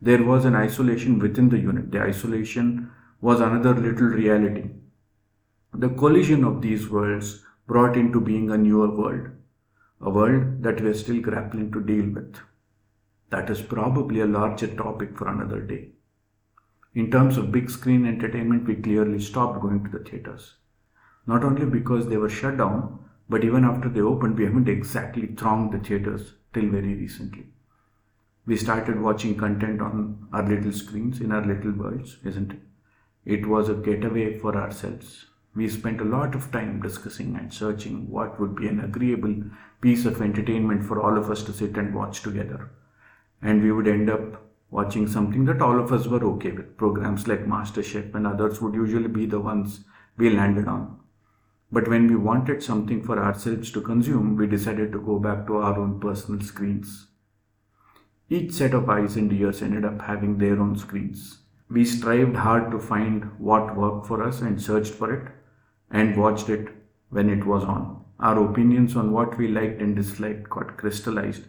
There 0.00 0.22
was 0.22 0.44
an 0.44 0.54
isolation 0.54 1.18
within 1.18 1.48
the 1.48 1.58
unit. 1.58 1.90
The 1.90 2.02
isolation 2.02 2.90
was 3.20 3.40
another 3.40 3.74
little 3.74 4.08
reality. 4.08 4.70
The 5.76 5.88
collision 5.88 6.44
of 6.44 6.62
these 6.62 6.88
worlds 6.88 7.44
brought 7.66 7.96
into 7.96 8.20
being 8.20 8.48
a 8.48 8.56
newer 8.56 8.88
world, 8.88 9.30
a 10.00 10.08
world 10.08 10.62
that 10.62 10.80
we 10.80 10.88
are 10.88 10.94
still 10.94 11.20
grappling 11.20 11.72
to 11.72 11.80
deal 11.80 12.10
with. 12.10 12.36
That 13.30 13.50
is 13.50 13.60
probably 13.60 14.20
a 14.20 14.26
larger 14.26 14.68
topic 14.68 15.18
for 15.18 15.26
another 15.26 15.60
day. 15.60 15.88
In 16.94 17.10
terms 17.10 17.36
of 17.36 17.50
big 17.50 17.70
screen 17.70 18.06
entertainment, 18.06 18.68
we 18.68 18.76
clearly 18.76 19.18
stopped 19.18 19.62
going 19.62 19.82
to 19.82 19.90
the 19.90 20.04
theatres. 20.04 20.54
Not 21.26 21.42
only 21.42 21.66
because 21.66 22.06
they 22.06 22.18
were 22.18 22.28
shut 22.28 22.56
down, 22.58 23.00
but 23.28 23.42
even 23.42 23.64
after 23.64 23.88
they 23.88 24.00
opened, 24.00 24.38
we 24.38 24.44
haven't 24.44 24.68
exactly 24.68 25.26
thronged 25.26 25.72
the 25.72 25.80
theatres 25.80 26.34
till 26.52 26.68
very 26.68 26.94
recently. 26.94 27.46
We 28.46 28.56
started 28.56 29.00
watching 29.00 29.36
content 29.36 29.82
on 29.82 30.28
our 30.32 30.48
little 30.48 30.72
screens 30.72 31.20
in 31.20 31.32
our 31.32 31.44
little 31.44 31.72
worlds, 31.72 32.18
isn't 32.24 32.52
it? 32.52 32.60
It 33.24 33.46
was 33.48 33.68
a 33.68 33.74
getaway 33.74 34.38
for 34.38 34.56
ourselves. 34.56 35.26
We 35.56 35.68
spent 35.68 36.00
a 36.00 36.04
lot 36.04 36.34
of 36.34 36.50
time 36.50 36.82
discussing 36.82 37.36
and 37.36 37.52
searching 37.54 38.10
what 38.10 38.40
would 38.40 38.56
be 38.56 38.66
an 38.66 38.80
agreeable 38.80 39.44
piece 39.80 40.04
of 40.04 40.20
entertainment 40.20 40.84
for 40.84 41.00
all 41.00 41.16
of 41.16 41.30
us 41.30 41.44
to 41.44 41.52
sit 41.52 41.76
and 41.76 41.94
watch 41.94 42.22
together. 42.22 42.70
And 43.40 43.62
we 43.62 43.70
would 43.70 43.86
end 43.86 44.10
up 44.10 44.42
watching 44.70 45.06
something 45.06 45.44
that 45.44 45.62
all 45.62 45.78
of 45.78 45.92
us 45.92 46.08
were 46.08 46.24
okay 46.24 46.50
with. 46.50 46.76
Programs 46.76 47.28
like 47.28 47.46
MasterChef 47.46 48.12
and 48.16 48.26
others 48.26 48.60
would 48.60 48.74
usually 48.74 49.06
be 49.06 49.26
the 49.26 49.38
ones 49.38 49.84
we 50.16 50.30
landed 50.30 50.66
on. 50.66 50.98
But 51.70 51.86
when 51.86 52.08
we 52.08 52.16
wanted 52.16 52.60
something 52.60 53.04
for 53.04 53.22
ourselves 53.22 53.70
to 53.72 53.80
consume, 53.80 54.36
we 54.36 54.48
decided 54.48 54.90
to 54.90 55.00
go 55.00 55.20
back 55.20 55.46
to 55.46 55.58
our 55.58 55.78
own 55.78 56.00
personal 56.00 56.40
screens. 56.40 57.06
Each 58.28 58.52
set 58.52 58.74
of 58.74 58.88
eyes 58.88 59.16
and 59.16 59.32
ears 59.32 59.62
ended 59.62 59.84
up 59.84 60.02
having 60.02 60.38
their 60.38 60.60
own 60.60 60.76
screens. 60.76 61.38
We 61.70 61.84
strived 61.84 62.36
hard 62.36 62.72
to 62.72 62.80
find 62.80 63.38
what 63.38 63.76
worked 63.76 64.06
for 64.06 64.22
us 64.22 64.40
and 64.40 64.60
searched 64.60 64.92
for 64.92 65.12
it 65.12 65.32
and 65.94 66.16
watched 66.16 66.48
it 66.50 66.68
when 67.08 67.30
it 67.30 67.46
was 67.46 67.64
on. 67.64 68.04
Our 68.20 68.44
opinions 68.44 68.96
on 68.96 69.12
what 69.12 69.38
we 69.38 69.48
liked 69.48 69.80
and 69.80 69.96
disliked 69.96 70.50
got 70.50 70.76
crystallized 70.76 71.44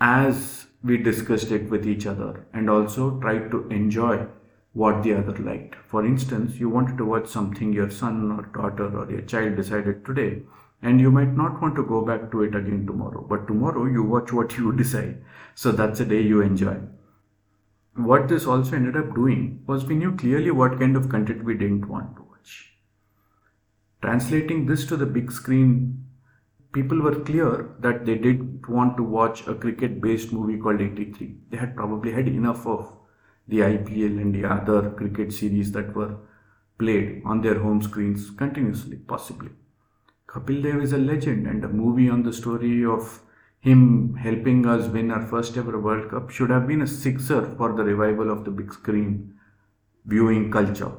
as 0.00 0.66
we 0.82 0.96
discussed 0.96 1.50
it 1.50 1.70
with 1.70 1.86
each 1.86 2.06
other 2.06 2.46
and 2.52 2.70
also 2.70 3.20
tried 3.20 3.50
to 3.52 3.66
enjoy 3.68 4.26
what 4.72 5.02
the 5.02 5.14
other 5.14 5.36
liked. 5.38 5.76
For 5.86 6.04
instance, 6.04 6.56
you 6.56 6.68
wanted 6.68 6.98
to 6.98 7.04
watch 7.04 7.28
something 7.28 7.72
your 7.72 7.90
son 7.90 8.30
or 8.32 8.42
daughter 8.58 8.88
or 8.98 9.10
your 9.10 9.22
child 9.22 9.56
decided 9.56 10.04
today, 10.04 10.42
and 10.82 11.00
you 11.00 11.10
might 11.10 11.34
not 11.34 11.60
want 11.60 11.74
to 11.76 11.84
go 11.84 12.04
back 12.04 12.30
to 12.32 12.42
it 12.42 12.54
again 12.54 12.86
tomorrow, 12.86 13.26
but 13.28 13.48
tomorrow 13.48 13.86
you 13.86 14.02
watch 14.02 14.32
what 14.32 14.56
you 14.56 14.72
decide. 14.82 15.22
So 15.54 15.72
that's 15.72 16.00
a 16.00 16.04
day 16.04 16.20
you 16.20 16.40
enjoy. 16.40 16.76
What 17.96 18.28
this 18.28 18.46
also 18.46 18.76
ended 18.76 18.96
up 18.96 19.14
doing 19.14 19.64
was 19.66 19.84
we 19.84 19.96
knew 19.96 20.14
clearly 20.16 20.52
what 20.52 20.78
kind 20.78 20.96
of 20.96 21.08
content 21.08 21.44
we 21.44 21.54
didn't 21.54 21.88
want 21.88 22.14
to 22.16 22.22
watch. 22.22 22.77
Translating 24.00 24.66
this 24.66 24.86
to 24.86 24.96
the 24.96 25.06
big 25.06 25.32
screen, 25.32 26.04
people 26.72 27.00
were 27.00 27.20
clear 27.20 27.74
that 27.80 28.06
they 28.06 28.14
didn't 28.14 28.68
want 28.68 28.96
to 28.96 29.02
watch 29.02 29.46
a 29.46 29.54
cricket 29.54 30.00
based 30.00 30.32
movie 30.32 30.58
called 30.58 30.80
83. 30.80 31.34
They 31.50 31.56
had 31.56 31.74
probably 31.74 32.12
had 32.12 32.28
enough 32.28 32.66
of 32.66 32.92
the 33.48 33.60
IPL 33.60 34.20
and 34.20 34.34
the 34.34 34.44
other 34.44 34.90
cricket 34.90 35.32
series 35.32 35.72
that 35.72 35.94
were 35.94 36.16
played 36.78 37.22
on 37.24 37.40
their 37.40 37.58
home 37.58 37.82
screens 37.82 38.30
continuously, 38.30 38.96
possibly. 38.96 39.50
Kapil 40.28 40.62
Dev 40.62 40.82
is 40.82 40.92
a 40.92 40.98
legend, 40.98 41.46
and 41.46 41.64
a 41.64 41.68
movie 41.68 42.08
on 42.08 42.22
the 42.22 42.32
story 42.32 42.84
of 42.84 43.20
him 43.60 44.14
helping 44.14 44.66
us 44.66 44.86
win 44.88 45.10
our 45.10 45.26
first 45.26 45.56
ever 45.56 45.80
World 45.80 46.10
Cup 46.10 46.30
should 46.30 46.50
have 46.50 46.68
been 46.68 46.82
a 46.82 46.86
sixer 46.86 47.42
for 47.56 47.72
the 47.72 47.82
revival 47.82 48.30
of 48.30 48.44
the 48.44 48.50
big 48.50 48.72
screen 48.72 49.34
viewing 50.04 50.50
culture. 50.50 50.92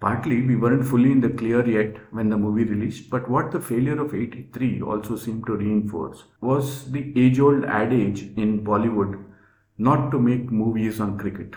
Partly, 0.00 0.42
we 0.42 0.56
weren't 0.56 0.86
fully 0.86 1.12
in 1.12 1.20
the 1.20 1.30
clear 1.30 1.66
yet 1.66 1.96
when 2.12 2.28
the 2.28 2.36
movie 2.36 2.64
released, 2.64 3.08
but 3.08 3.28
what 3.28 3.52
the 3.52 3.60
failure 3.60 4.00
of 4.00 4.14
83 4.14 4.82
also 4.82 5.16
seemed 5.16 5.46
to 5.46 5.56
reinforce 5.56 6.24
was 6.40 6.90
the 6.92 7.12
age 7.16 7.40
old 7.40 7.64
adage 7.64 8.22
in 8.36 8.64
Bollywood 8.64 9.24
not 9.78 10.10
to 10.10 10.18
make 10.18 10.50
movies 10.50 11.00
on 11.00 11.18
cricket. 11.18 11.54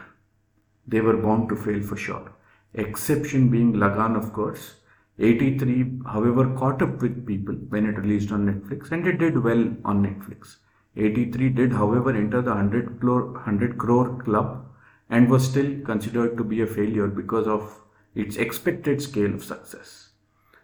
They 0.88 1.02
were 1.02 1.18
bound 1.18 1.50
to 1.50 1.56
fail 1.56 1.82
for 1.84 1.98
sure. 1.98 2.32
Exception 2.74 3.50
being 3.50 3.74
Lagan, 3.74 4.16
of 4.16 4.34
course. 4.34 4.76
83, 5.20 6.00
however, 6.06 6.56
caught 6.56 6.82
up 6.82 7.02
with 7.02 7.26
people 7.26 7.56
when 7.70 7.86
it 7.86 7.98
released 7.98 8.32
on 8.32 8.46
Netflix 8.46 8.92
and 8.92 9.06
it 9.08 9.18
did 9.18 9.44
well 9.44 9.76
on 9.84 10.06
Netflix. 10.06 10.58
83 10.96 11.50
did, 11.50 11.72
however, 11.74 12.16
enter 12.16 12.42
the 12.42 12.52
100 12.52 13.00
crore, 13.00 13.32
100 13.34 13.78
crore 13.78 14.22
club 14.24 14.66
and 15.10 15.30
was 15.30 15.48
still 15.50 15.80
considered 15.82 16.38
to 16.38 16.44
be 16.44 16.62
a 16.62 16.68
failure 16.68 17.08
because 17.08 17.48
of 17.48 17.82
its 18.18 18.36
expected 18.36 19.02
scale 19.02 19.34
of 19.36 19.44
success. 19.44 20.10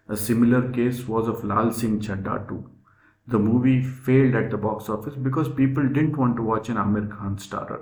A 0.10 0.18
similar 0.18 0.72
case 0.72 1.08
was 1.08 1.28
of 1.28 1.44
Lal 1.44 1.72
Singh 1.72 2.00
Chaddha 2.00 2.48
too. 2.48 2.70
The 3.28 3.40
movie 3.40 3.84
failed 3.84 4.36
at 4.36 4.50
the 4.50 4.58
box 4.58 4.90
office 4.90 5.16
because 5.16 5.48
people 5.50 5.88
didn't 5.88 6.18
want 6.18 6.36
to 6.38 6.42
watch 6.42 6.70
an 6.70 6.78
Aamir 6.78 7.10
Khan 7.16 7.38
starrer, 7.38 7.82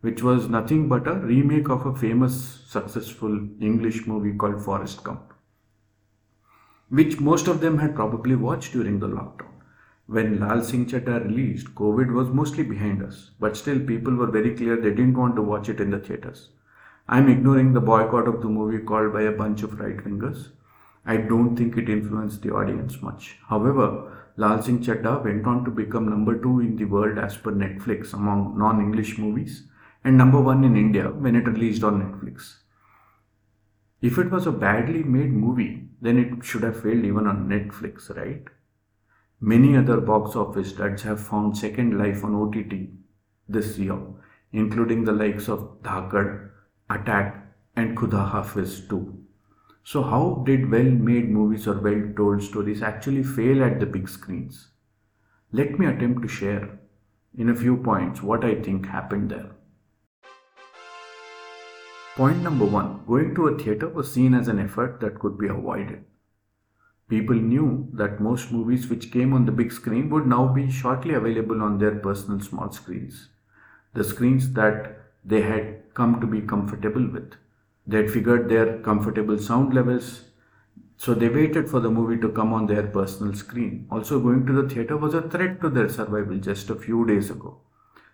which 0.00 0.22
was 0.22 0.48
nothing 0.48 0.88
but 0.88 1.06
a 1.06 1.14
remake 1.14 1.70
of 1.70 1.86
a 1.86 1.94
famous, 1.94 2.64
successful 2.66 3.48
English 3.60 4.06
movie 4.06 4.36
called 4.36 4.60
Forrest 4.62 5.04
Gump, 5.04 5.32
which 6.88 7.20
most 7.20 7.46
of 7.46 7.60
them 7.60 7.78
had 7.78 7.94
probably 7.94 8.34
watched 8.34 8.72
during 8.72 8.98
the 8.98 9.08
lockdown. 9.08 9.52
When 10.06 10.40
Lal 10.40 10.64
Singh 10.64 10.86
Chaddha 10.86 11.24
released, 11.24 11.74
COVID 11.76 12.12
was 12.12 12.28
mostly 12.28 12.64
behind 12.64 13.04
us, 13.04 13.30
but 13.38 13.56
still 13.56 13.78
people 13.78 14.14
were 14.16 14.32
very 14.32 14.56
clear 14.56 14.76
they 14.76 14.90
didn't 14.90 15.16
want 15.16 15.36
to 15.36 15.42
watch 15.42 15.68
it 15.68 15.80
in 15.80 15.90
the 15.90 16.00
theatres. 16.00 16.48
I'm 17.08 17.28
ignoring 17.28 17.72
the 17.72 17.80
boycott 17.80 18.28
of 18.28 18.40
the 18.40 18.48
movie 18.48 18.84
called 18.84 19.12
by 19.12 19.22
a 19.22 19.32
bunch 19.32 19.62
of 19.62 19.80
right 19.80 19.96
wingers. 19.96 20.48
I 21.04 21.16
don't 21.16 21.56
think 21.56 21.76
it 21.76 21.88
influenced 21.88 22.42
the 22.42 22.54
audience 22.54 23.02
much. 23.02 23.36
However, 23.48 24.12
Lal 24.36 24.62
Singh 24.62 24.78
Chaddha 24.78 25.22
went 25.22 25.46
on 25.46 25.64
to 25.64 25.70
become 25.70 26.08
number 26.08 26.40
two 26.40 26.60
in 26.60 26.76
the 26.76 26.84
world 26.84 27.18
as 27.18 27.36
per 27.36 27.52
Netflix 27.52 28.14
among 28.14 28.56
non 28.56 28.80
English 28.80 29.18
movies 29.18 29.64
and 30.04 30.16
number 30.16 30.40
one 30.40 30.64
in 30.64 30.76
India 30.76 31.10
when 31.10 31.36
it 31.36 31.46
released 31.46 31.84
on 31.84 32.00
Netflix. 32.00 32.58
If 34.00 34.18
it 34.18 34.30
was 34.30 34.46
a 34.46 34.52
badly 34.52 35.02
made 35.02 35.32
movie, 35.32 35.88
then 36.00 36.18
it 36.18 36.44
should 36.44 36.62
have 36.62 36.82
failed 36.82 37.04
even 37.04 37.26
on 37.26 37.48
Netflix, 37.48 38.14
right? 38.16 38.44
Many 39.40 39.76
other 39.76 40.00
box 40.00 40.34
office 40.34 40.70
studs 40.70 41.02
have 41.02 41.20
found 41.20 41.58
second 41.58 41.98
life 41.98 42.24
on 42.24 42.34
OTT 42.34 42.88
this 43.48 43.76
year, 43.78 43.98
including 44.52 45.04
the 45.04 45.12
likes 45.12 45.48
of 45.48 45.82
Dhakad, 45.82 46.51
Attack, 46.94 47.36
and 47.76 47.96
Khuda 47.96 48.30
Hafiz 48.32 48.80
too. 48.88 49.24
So, 49.84 50.02
how 50.02 50.42
did 50.46 50.70
well 50.70 50.90
made 51.08 51.30
movies 51.30 51.66
or 51.66 51.80
well 51.80 52.02
told 52.16 52.42
stories 52.42 52.82
actually 52.82 53.22
fail 53.22 53.64
at 53.64 53.80
the 53.80 53.86
big 53.86 54.08
screens? 54.08 54.68
Let 55.50 55.78
me 55.78 55.86
attempt 55.86 56.22
to 56.22 56.28
share 56.28 56.78
in 57.36 57.48
a 57.48 57.54
few 57.54 57.76
points 57.76 58.22
what 58.22 58.44
I 58.44 58.54
think 58.62 58.86
happened 58.86 59.30
there. 59.30 59.50
Point 62.14 62.42
number 62.42 62.66
one 62.66 63.04
going 63.06 63.34
to 63.34 63.48
a 63.48 63.58
theatre 63.58 63.88
was 63.88 64.12
seen 64.12 64.34
as 64.34 64.48
an 64.48 64.58
effort 64.58 65.00
that 65.00 65.18
could 65.18 65.38
be 65.38 65.48
avoided. 65.48 66.04
People 67.08 67.36
knew 67.36 67.88
that 67.92 68.20
most 68.20 68.52
movies 68.52 68.88
which 68.88 69.10
came 69.10 69.32
on 69.32 69.46
the 69.46 69.52
big 69.52 69.72
screen 69.72 70.08
would 70.10 70.26
now 70.26 70.46
be 70.48 70.70
shortly 70.70 71.14
available 71.14 71.60
on 71.62 71.78
their 71.78 71.96
personal 71.96 72.40
small 72.40 72.70
screens, 72.70 73.28
the 73.94 74.04
screens 74.04 74.52
that 74.52 75.01
they 75.24 75.42
had 75.42 75.94
come 75.94 76.20
to 76.20 76.26
be 76.26 76.40
comfortable 76.40 77.06
with. 77.06 77.34
They 77.86 77.98
had 77.98 78.10
figured 78.10 78.48
their 78.48 78.78
comfortable 78.78 79.38
sound 79.38 79.74
levels, 79.74 80.24
so 80.96 81.14
they 81.14 81.28
waited 81.28 81.68
for 81.68 81.80
the 81.80 81.90
movie 81.90 82.20
to 82.20 82.28
come 82.28 82.52
on 82.52 82.66
their 82.66 82.86
personal 82.86 83.34
screen. 83.34 83.86
Also, 83.90 84.20
going 84.20 84.46
to 84.46 84.52
the 84.52 84.68
theatre 84.68 84.96
was 84.96 85.14
a 85.14 85.22
threat 85.22 85.60
to 85.60 85.68
their 85.68 85.88
survival 85.88 86.36
just 86.38 86.70
a 86.70 86.76
few 86.76 87.04
days 87.06 87.30
ago. 87.30 87.58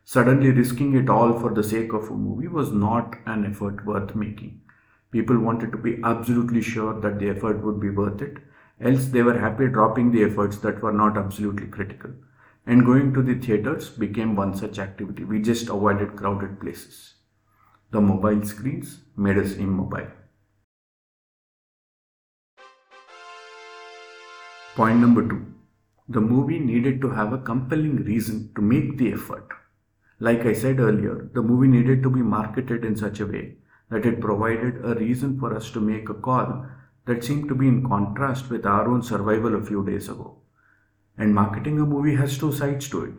Suddenly, 0.05 0.51
risking 0.51 0.95
it 0.97 1.11
all 1.11 1.39
for 1.39 1.53
the 1.53 1.63
sake 1.63 1.93
of 1.93 2.09
a 2.11 2.15
movie 2.15 2.49
was 2.49 2.73
not 2.73 3.17
an 3.27 3.45
effort 3.45 3.85
worth 3.85 4.15
making. 4.15 4.63
People 5.11 5.39
wanted 5.39 5.73
to 5.73 5.79
be 5.79 6.01
absolutely 6.03 6.63
sure 6.63 6.99
that 7.01 7.19
the 7.19 7.29
effort 7.29 7.63
would 7.63 7.81
be 7.81 7.91
worth 7.91 8.23
it, 8.23 8.39
else, 8.81 9.07
they 9.07 9.23
were 9.23 9.39
happy 9.39 9.69
dropping 9.69 10.13
the 10.13 10.25
efforts 10.25 10.59
that 10.59 10.83
were 10.83 10.93
not 10.93 11.17
absolutely 11.17 11.67
critical. 11.67 12.11
And 12.69 12.85
going 12.85 13.15
to 13.15 13.23
the 13.23 13.35
theatres 13.35 13.89
became 13.89 14.37
one 14.37 14.55
such 14.55 14.79
activity. 14.79 15.25
We 15.25 15.41
just 15.41 15.71
avoided 15.71 16.17
crowded 16.17 16.61
places. 16.61 17.15
The 17.91 18.01
mobile 18.03 18.45
screens 18.45 19.01
made 19.17 19.39
us 19.39 19.55
immobile. 19.55 20.09
Point 24.77 24.99
number 24.99 25.27
two 25.27 25.47
the 26.11 26.21
movie 26.21 26.59
needed 26.59 27.01
to 27.01 27.11
have 27.11 27.33
a 27.33 27.39
compelling 27.39 27.97
reason 28.05 28.51
to 28.55 28.63
make 28.63 28.99
the 28.99 29.13
effort. 29.13 29.49
Like 30.21 30.45
I 30.47 30.53
said 30.53 30.79
earlier, 30.79 31.31
the 31.33 31.43
movie 31.43 31.69
needed 31.69 32.03
to 32.03 32.11
be 32.11 32.23
marketed 32.23 32.85
in 32.85 32.97
such 32.97 33.21
a 33.21 33.27
way 33.27 33.57
that 33.91 34.05
it 34.05 34.21
provided 34.21 34.85
a 34.85 34.95
reason 34.95 35.39
for 35.41 35.55
us 35.55 35.71
to 35.71 35.81
make 35.81 36.11
a 36.11 36.15
call 36.15 36.67
that 37.07 37.25
seemed 37.25 37.49
to 37.49 37.55
be 37.55 37.69
in 37.69 37.89
contrast 37.89 38.51
with 38.51 38.67
our 38.67 38.89
own 38.89 39.03
survival 39.03 39.55
a 39.55 39.65
few 39.65 39.85
days 39.87 40.11
ago. 40.11 40.39
And 41.19 41.35
marketing 41.35 41.81
a 41.81 41.85
movie 41.85 42.15
has 42.15 42.39
two 42.39 42.53
sides 42.53 42.89
to 42.91 43.05
it. 43.05 43.15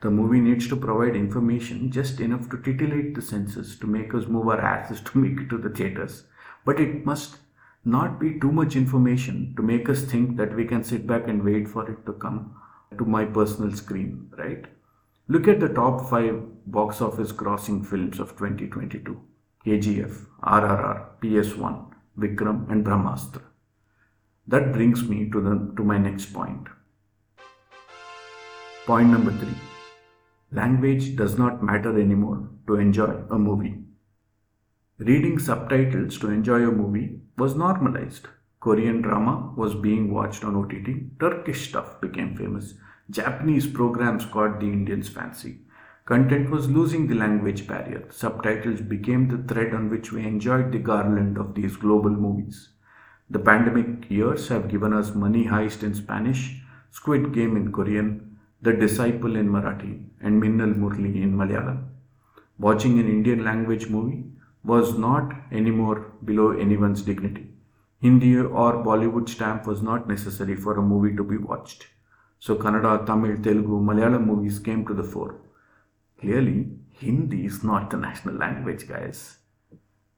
The 0.00 0.10
movie 0.10 0.40
needs 0.40 0.68
to 0.68 0.76
provide 0.76 1.14
information 1.14 1.92
just 1.92 2.18
enough 2.18 2.48
to 2.50 2.58
titillate 2.58 3.14
the 3.14 3.22
senses 3.22 3.78
to 3.78 3.86
make 3.86 4.14
us 4.14 4.26
move 4.26 4.48
our 4.48 4.60
asses 4.60 5.00
to 5.02 5.18
make 5.18 5.40
it 5.40 5.50
to 5.50 5.58
the 5.58 5.70
theaters. 5.70 6.24
But 6.64 6.80
it 6.80 7.04
must 7.04 7.36
not 7.84 8.18
be 8.18 8.40
too 8.40 8.50
much 8.50 8.74
information 8.74 9.54
to 9.56 9.62
make 9.62 9.88
us 9.88 10.02
think 10.02 10.36
that 10.38 10.56
we 10.56 10.64
can 10.64 10.82
sit 10.82 11.06
back 11.06 11.28
and 11.28 11.44
wait 11.44 11.68
for 11.68 11.88
it 11.88 12.04
to 12.06 12.14
come 12.14 12.56
to 12.98 13.04
my 13.04 13.24
personal 13.24 13.76
screen, 13.76 14.30
right? 14.36 14.64
Look 15.28 15.46
at 15.46 15.60
the 15.60 15.68
top 15.68 16.08
5 16.10 16.66
box 16.66 17.00
office 17.00 17.32
grossing 17.32 17.86
films 17.86 18.18
of 18.18 18.30
2022 18.36 19.20
KGF, 19.64 20.26
RRR, 20.42 21.06
PS1, 21.22 21.94
Vikram, 22.18 22.68
and 22.70 22.84
Brahmastra. 22.84 23.42
That 24.46 24.72
brings 24.72 25.08
me 25.08 25.30
to, 25.30 25.40
the, 25.40 25.72
to 25.76 25.84
my 25.84 25.98
next 25.98 26.26
point. 26.32 26.66
Point 28.86 29.10
number 29.10 29.32
3 29.32 29.48
Language 30.50 31.16
does 31.16 31.38
not 31.38 31.62
matter 31.62 31.98
anymore 31.98 32.48
to 32.66 32.74
enjoy 32.74 33.22
a 33.30 33.38
movie. 33.38 33.78
Reading 34.98 35.38
subtitles 35.38 36.18
to 36.18 36.30
enjoy 36.30 36.66
a 36.66 36.72
movie 36.72 37.20
was 37.38 37.54
normalized. 37.54 38.26
Korean 38.60 39.00
drama 39.00 39.52
was 39.56 39.74
being 39.74 40.12
watched 40.12 40.44
on 40.44 40.56
OTT, 40.56 41.18
Turkish 41.18 41.68
stuff 41.68 42.00
became 42.00 42.36
famous, 42.36 42.74
Japanese 43.10 43.66
programs 43.66 44.24
caught 44.26 44.60
the 44.60 44.66
Indians' 44.66 45.08
fancy. 45.08 45.58
Content 46.04 46.50
was 46.50 46.68
losing 46.68 47.06
the 47.06 47.14
language 47.14 47.66
barrier. 47.66 48.06
Subtitles 48.10 48.80
became 48.80 49.28
the 49.28 49.52
thread 49.52 49.72
on 49.72 49.88
which 49.88 50.12
we 50.12 50.24
enjoyed 50.26 50.72
the 50.72 50.78
garland 50.78 51.38
of 51.38 51.54
these 51.54 51.76
global 51.76 52.10
movies. 52.10 52.68
The 53.34 53.38
pandemic 53.38 54.10
years 54.10 54.48
have 54.48 54.68
given 54.68 54.92
us 54.92 55.14
Money 55.14 55.46
Heist 55.46 55.82
in 55.82 55.94
Spanish, 55.94 56.60
Squid 56.90 57.32
Game 57.32 57.56
in 57.56 57.72
Korean, 57.72 58.36
The 58.60 58.74
Disciple 58.74 59.36
in 59.36 59.48
Marathi, 59.48 60.04
and 60.20 60.38
Minnal 60.38 60.74
Murali 60.74 61.22
in 61.22 61.32
Malayalam. 61.34 61.78
Watching 62.58 62.98
an 62.98 63.08
Indian 63.08 63.42
language 63.42 63.88
movie 63.88 64.24
was 64.62 64.98
not 64.98 65.32
anymore 65.50 66.12
below 66.26 66.50
anyone's 66.50 67.00
dignity. 67.00 67.46
Hindi 68.00 68.36
or 68.36 68.84
Bollywood 68.84 69.30
stamp 69.30 69.66
was 69.66 69.80
not 69.80 70.06
necessary 70.06 70.54
for 70.54 70.76
a 70.76 70.82
movie 70.82 71.16
to 71.16 71.24
be 71.24 71.38
watched. 71.38 71.86
So 72.38 72.56
Kannada, 72.56 73.06
Tamil, 73.06 73.38
Telugu, 73.38 73.80
Malayalam 73.80 74.26
movies 74.26 74.58
came 74.58 74.84
to 74.84 74.92
the 74.92 75.04
fore. 75.04 75.36
Clearly, 76.20 76.68
Hindi 76.90 77.46
is 77.46 77.64
not 77.64 77.88
the 77.88 77.96
national 77.96 78.34
language, 78.34 78.86
guys. 78.86 79.38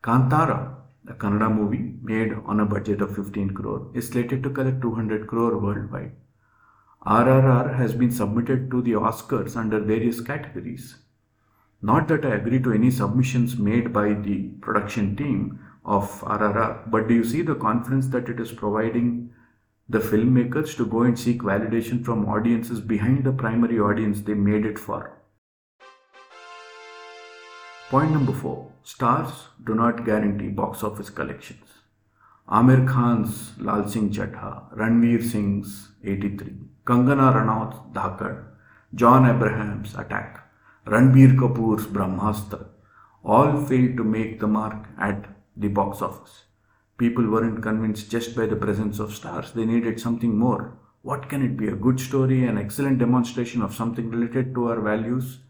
Kantara, 0.03 0.84
a 1.09 1.13
Kannada 1.13 1.55
movie 1.55 1.95
made 2.03 2.33
on 2.47 2.61
a 2.61 2.65
budget 2.65 3.01
of 3.01 3.15
15 3.15 3.51
crore, 3.51 3.91
is 3.95 4.09
slated 4.09 4.43
to 4.43 4.51
collect 4.51 4.81
200 4.81 5.27
crore 5.27 5.59
worldwide. 5.59 6.13
RRR 7.07 7.77
has 7.77 7.93
been 7.93 8.11
submitted 8.11 8.71
to 8.71 8.81
the 8.81 8.93
Oscars 8.93 9.57
under 9.57 9.79
various 9.79 10.21
categories. 10.21 10.97
Not 11.83 12.09
that 12.09 12.25
I 12.25 12.37
agree 12.37 12.63
to 12.63 12.73
any 12.73 12.91
submissions 12.91 13.59
made 13.59 13.93
by 13.93 14.15
the 14.15 14.49
production 14.63 15.15
team 15.15 15.59
of 15.85 16.09
RRR, 16.23 16.91
but 16.91 17.09
do 17.09 17.15
you 17.15 17.25
see 17.25 17.43
the 17.43 17.55
confidence 17.55 18.07
that 18.09 18.31
it 18.31 18.41
is 18.41 18.53
providing 18.53 19.31
the 19.87 19.99
filmmakers 19.99 20.75
to 20.79 20.87
go 20.87 21.03
and 21.03 21.19
seek 21.19 21.43
validation 21.43 22.03
from 22.03 22.27
audiences 22.27 22.81
behind 22.81 23.25
the 23.25 23.33
primary 23.33 23.79
audience 23.79 24.23
they 24.23 24.33
made 24.33 24.65
it 24.65 24.79
for? 24.79 25.19
Point 27.95 28.11
number 28.11 28.33
four 28.33 28.73
stars 28.83 29.33
do 29.65 29.73
not 29.73 30.05
guarantee 30.05 30.49
box 30.49 30.83
office 30.83 31.11
collections. 31.11 31.75
Aamir 32.49 32.89
Khan's 32.89 33.53
Lal 33.61 33.89
Singh 33.89 34.11
Chaddha, 34.11 34.77
Ranveer 34.77 35.23
Singh's 35.23 35.91
83, 36.03 36.55
Kangana 36.85 37.33
Ranaut's 37.33 37.77
Dhakad, 37.93 38.47
John 38.97 39.29
Abraham's 39.33 39.95
Attack, 39.95 40.43
Ranbir 40.89 41.37
Kapoor's 41.39 41.87
Brahmastra 41.87 42.67
all 43.25 43.65
failed 43.65 43.97
to 43.97 44.03
make 44.03 44.41
the 44.41 44.49
mark 44.49 44.89
at 44.99 45.27
the 45.57 45.69
box 45.69 46.03
office. 46.03 46.47
People 46.99 47.31
weren't 47.31 47.63
convinced 47.63 48.11
just 48.11 48.35
by 48.35 48.47
the 48.47 48.57
presence 48.57 48.99
of 48.99 49.15
stars, 49.15 49.53
they 49.53 49.65
needed 49.65 50.01
something 50.01 50.37
more. 50.37 50.77
What 51.03 51.29
can 51.29 51.43
it 51.43 51.57
be? 51.57 51.69
A 51.69 51.77
good 51.77 52.01
story, 52.01 52.45
an 52.45 52.59
excellent 52.59 52.99
demonstration 52.99 53.63
of 53.63 53.73
something 53.73 54.11
related 54.11 54.53
to 54.57 54.71
our 54.71 54.81
values? 54.81 55.44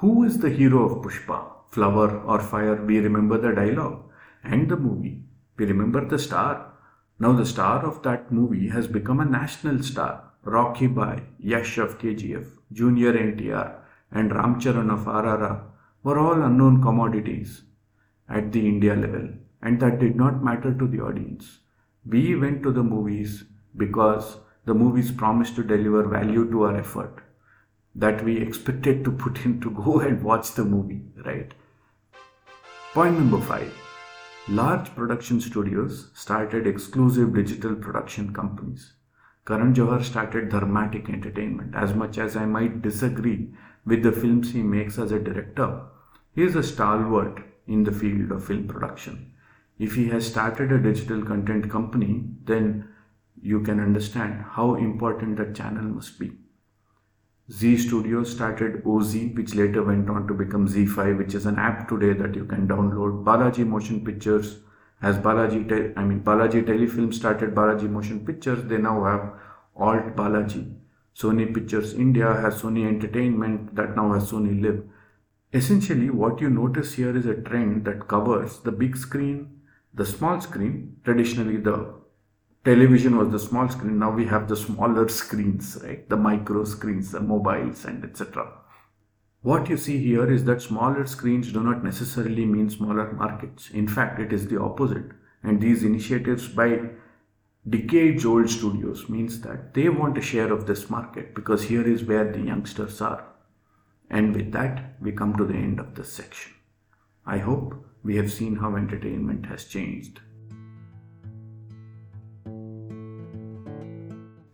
Who 0.00 0.24
is 0.24 0.38
the 0.38 0.48
hero 0.48 0.86
of 0.86 1.02
Pushpa? 1.02 1.38
Flower 1.68 2.20
or 2.20 2.40
fire? 2.40 2.82
We 2.82 3.00
remember 3.00 3.36
the 3.36 3.52
dialogue 3.52 4.04
and 4.42 4.66
the 4.66 4.78
movie. 4.78 5.24
We 5.58 5.66
remember 5.66 6.06
the 6.06 6.18
star. 6.18 6.72
Now, 7.18 7.32
the 7.32 7.44
star 7.44 7.84
of 7.84 8.02
that 8.04 8.32
movie 8.32 8.68
has 8.68 8.86
become 8.86 9.20
a 9.20 9.26
national 9.26 9.82
star. 9.82 10.24
Rocky 10.42 10.86
Bhai, 10.86 11.24
Yash 11.38 11.76
of 11.76 11.98
KGF, 11.98 12.46
Junior 12.72 13.12
NTR, 13.12 13.74
and 14.10 14.30
Ramcharan 14.30 14.90
of 14.90 15.00
RRR 15.00 15.64
were 16.02 16.18
all 16.18 16.40
unknown 16.40 16.80
commodities 16.80 17.64
at 18.26 18.52
the 18.52 18.66
India 18.66 18.94
level, 18.94 19.28
and 19.60 19.80
that 19.80 19.98
did 19.98 20.16
not 20.16 20.42
matter 20.42 20.72
to 20.72 20.86
the 20.86 21.02
audience. 21.02 21.58
We 22.06 22.36
went 22.36 22.62
to 22.62 22.72
the 22.72 22.82
movies 22.82 23.44
because 23.76 24.38
the 24.64 24.72
movies 24.72 25.12
promised 25.12 25.56
to 25.56 25.62
deliver 25.62 26.08
value 26.08 26.50
to 26.50 26.62
our 26.62 26.76
effort 26.78 27.22
that 27.94 28.24
we 28.24 28.38
expected 28.38 29.04
to 29.04 29.10
put 29.10 29.44
in 29.44 29.60
to 29.60 29.70
go 29.70 30.00
and 30.00 30.22
watch 30.22 30.52
the 30.52 30.64
movie, 30.64 31.02
right? 31.24 31.52
Point 32.94 33.18
number 33.18 33.40
five 33.40 33.72
large 34.48 34.92
production 34.96 35.40
studios 35.40 36.10
started 36.12 36.66
exclusive 36.66 37.32
digital 37.34 37.76
production 37.76 38.32
companies. 38.32 38.94
Karan 39.46 39.74
Johar 39.74 40.02
started 40.02 40.50
Dharmatic 40.50 41.08
Entertainment. 41.08 41.74
As 41.74 41.94
much 41.94 42.18
as 42.18 42.36
I 42.36 42.46
might 42.46 42.82
disagree 42.82 43.54
with 43.84 44.02
the 44.02 44.12
films 44.12 44.52
he 44.52 44.62
makes 44.62 44.98
as 44.98 45.12
a 45.12 45.20
director, 45.20 45.82
he 46.34 46.42
is 46.42 46.56
a 46.56 46.62
stalwart 46.62 47.42
in 47.66 47.84
the 47.84 47.92
field 47.92 48.32
of 48.32 48.44
film 48.44 48.66
production. 48.66 49.32
If 49.78 49.94
he 49.94 50.08
has 50.08 50.26
started 50.26 50.72
a 50.72 50.82
digital 50.82 51.24
content 51.24 51.70
company, 51.70 52.24
then 52.44 52.88
you 53.40 53.60
can 53.60 53.80
understand 53.80 54.44
how 54.50 54.74
important 54.74 55.36
that 55.36 55.54
channel 55.54 55.84
must 55.84 56.18
be. 56.18 56.32
Zee 57.52 57.76
Studios 57.76 58.30
started 58.30 58.82
OZ, 58.86 59.14
which 59.34 59.54
later 59.54 59.82
went 59.82 60.08
on 60.08 60.28
to 60.28 60.34
become 60.34 60.68
ZEE5, 60.68 61.18
which 61.18 61.34
is 61.34 61.46
an 61.46 61.58
app 61.58 61.88
today 61.88 62.12
that 62.12 62.36
you 62.36 62.44
can 62.44 62.68
download. 62.68 63.24
Balaji 63.24 63.66
Motion 63.66 64.04
Pictures 64.04 64.58
as 65.02 65.16
Balaji, 65.18 65.68
Te- 65.68 65.92
I 65.96 66.04
mean 66.04 66.20
Balaji 66.20 66.64
Telefilm 66.64 67.12
started 67.12 67.54
Balaji 67.54 67.90
Motion 67.90 68.24
Pictures. 68.24 68.64
They 68.64 68.78
now 68.78 69.04
have 69.04 69.32
Alt 69.76 70.14
Balaji. 70.14 70.74
Sony 71.16 71.52
Pictures 71.52 71.94
India 71.94 72.32
has 72.34 72.62
Sony 72.62 72.86
Entertainment 72.86 73.74
that 73.74 73.96
now 73.96 74.12
has 74.12 74.30
Sony 74.30 74.62
Live. 74.62 74.84
Essentially, 75.52 76.08
what 76.08 76.40
you 76.40 76.50
notice 76.50 76.94
here 76.94 77.16
is 77.16 77.26
a 77.26 77.34
trend 77.34 77.84
that 77.84 78.06
covers 78.06 78.60
the 78.60 78.70
big 78.70 78.96
screen, 78.96 79.60
the 79.92 80.06
small 80.06 80.40
screen. 80.40 80.96
Traditionally, 81.02 81.56
the 81.56 81.99
television 82.64 83.16
was 83.16 83.30
the 83.30 83.38
small 83.38 83.68
screen. 83.68 83.98
Now 83.98 84.10
we 84.10 84.26
have 84.26 84.48
the 84.48 84.56
smaller 84.56 85.08
screens, 85.08 85.78
right? 85.82 86.08
The 86.08 86.16
micro 86.16 86.64
screens, 86.64 87.12
the 87.12 87.20
mobiles, 87.20 87.84
and 87.84 88.04
etc. 88.04 88.52
What 89.42 89.70
you 89.70 89.78
see 89.78 89.98
here 89.98 90.30
is 90.30 90.44
that 90.44 90.60
smaller 90.60 91.06
screens 91.06 91.50
do 91.50 91.62
not 91.62 91.82
necessarily 91.82 92.44
mean 92.44 92.68
smaller 92.68 93.12
markets. 93.12 93.70
In 93.70 93.88
fact, 93.88 94.20
it 94.20 94.32
is 94.32 94.48
the 94.48 94.60
opposite. 94.60 95.12
And 95.42 95.60
these 95.60 95.82
initiatives 95.82 96.48
by 96.48 96.90
decades 97.68 98.26
old 98.26 98.50
studios 98.50 99.08
means 99.08 99.40
that 99.40 99.72
they 99.72 99.88
want 99.88 100.18
a 100.18 100.22
share 100.22 100.52
of 100.52 100.66
this 100.66 100.90
market 100.90 101.34
because 101.34 101.64
here 101.64 101.86
is 101.86 102.04
where 102.04 102.30
the 102.30 102.40
youngsters 102.40 103.00
are. 103.00 103.24
And 104.10 104.34
with 104.34 104.52
that, 104.52 104.96
we 105.00 105.12
come 105.12 105.36
to 105.36 105.46
the 105.46 105.54
end 105.54 105.80
of 105.80 105.94
this 105.94 106.12
section. 106.12 106.52
I 107.24 107.38
hope 107.38 107.86
we 108.02 108.16
have 108.16 108.32
seen 108.32 108.56
how 108.56 108.76
entertainment 108.76 109.46
has 109.46 109.64
changed. 109.64 110.20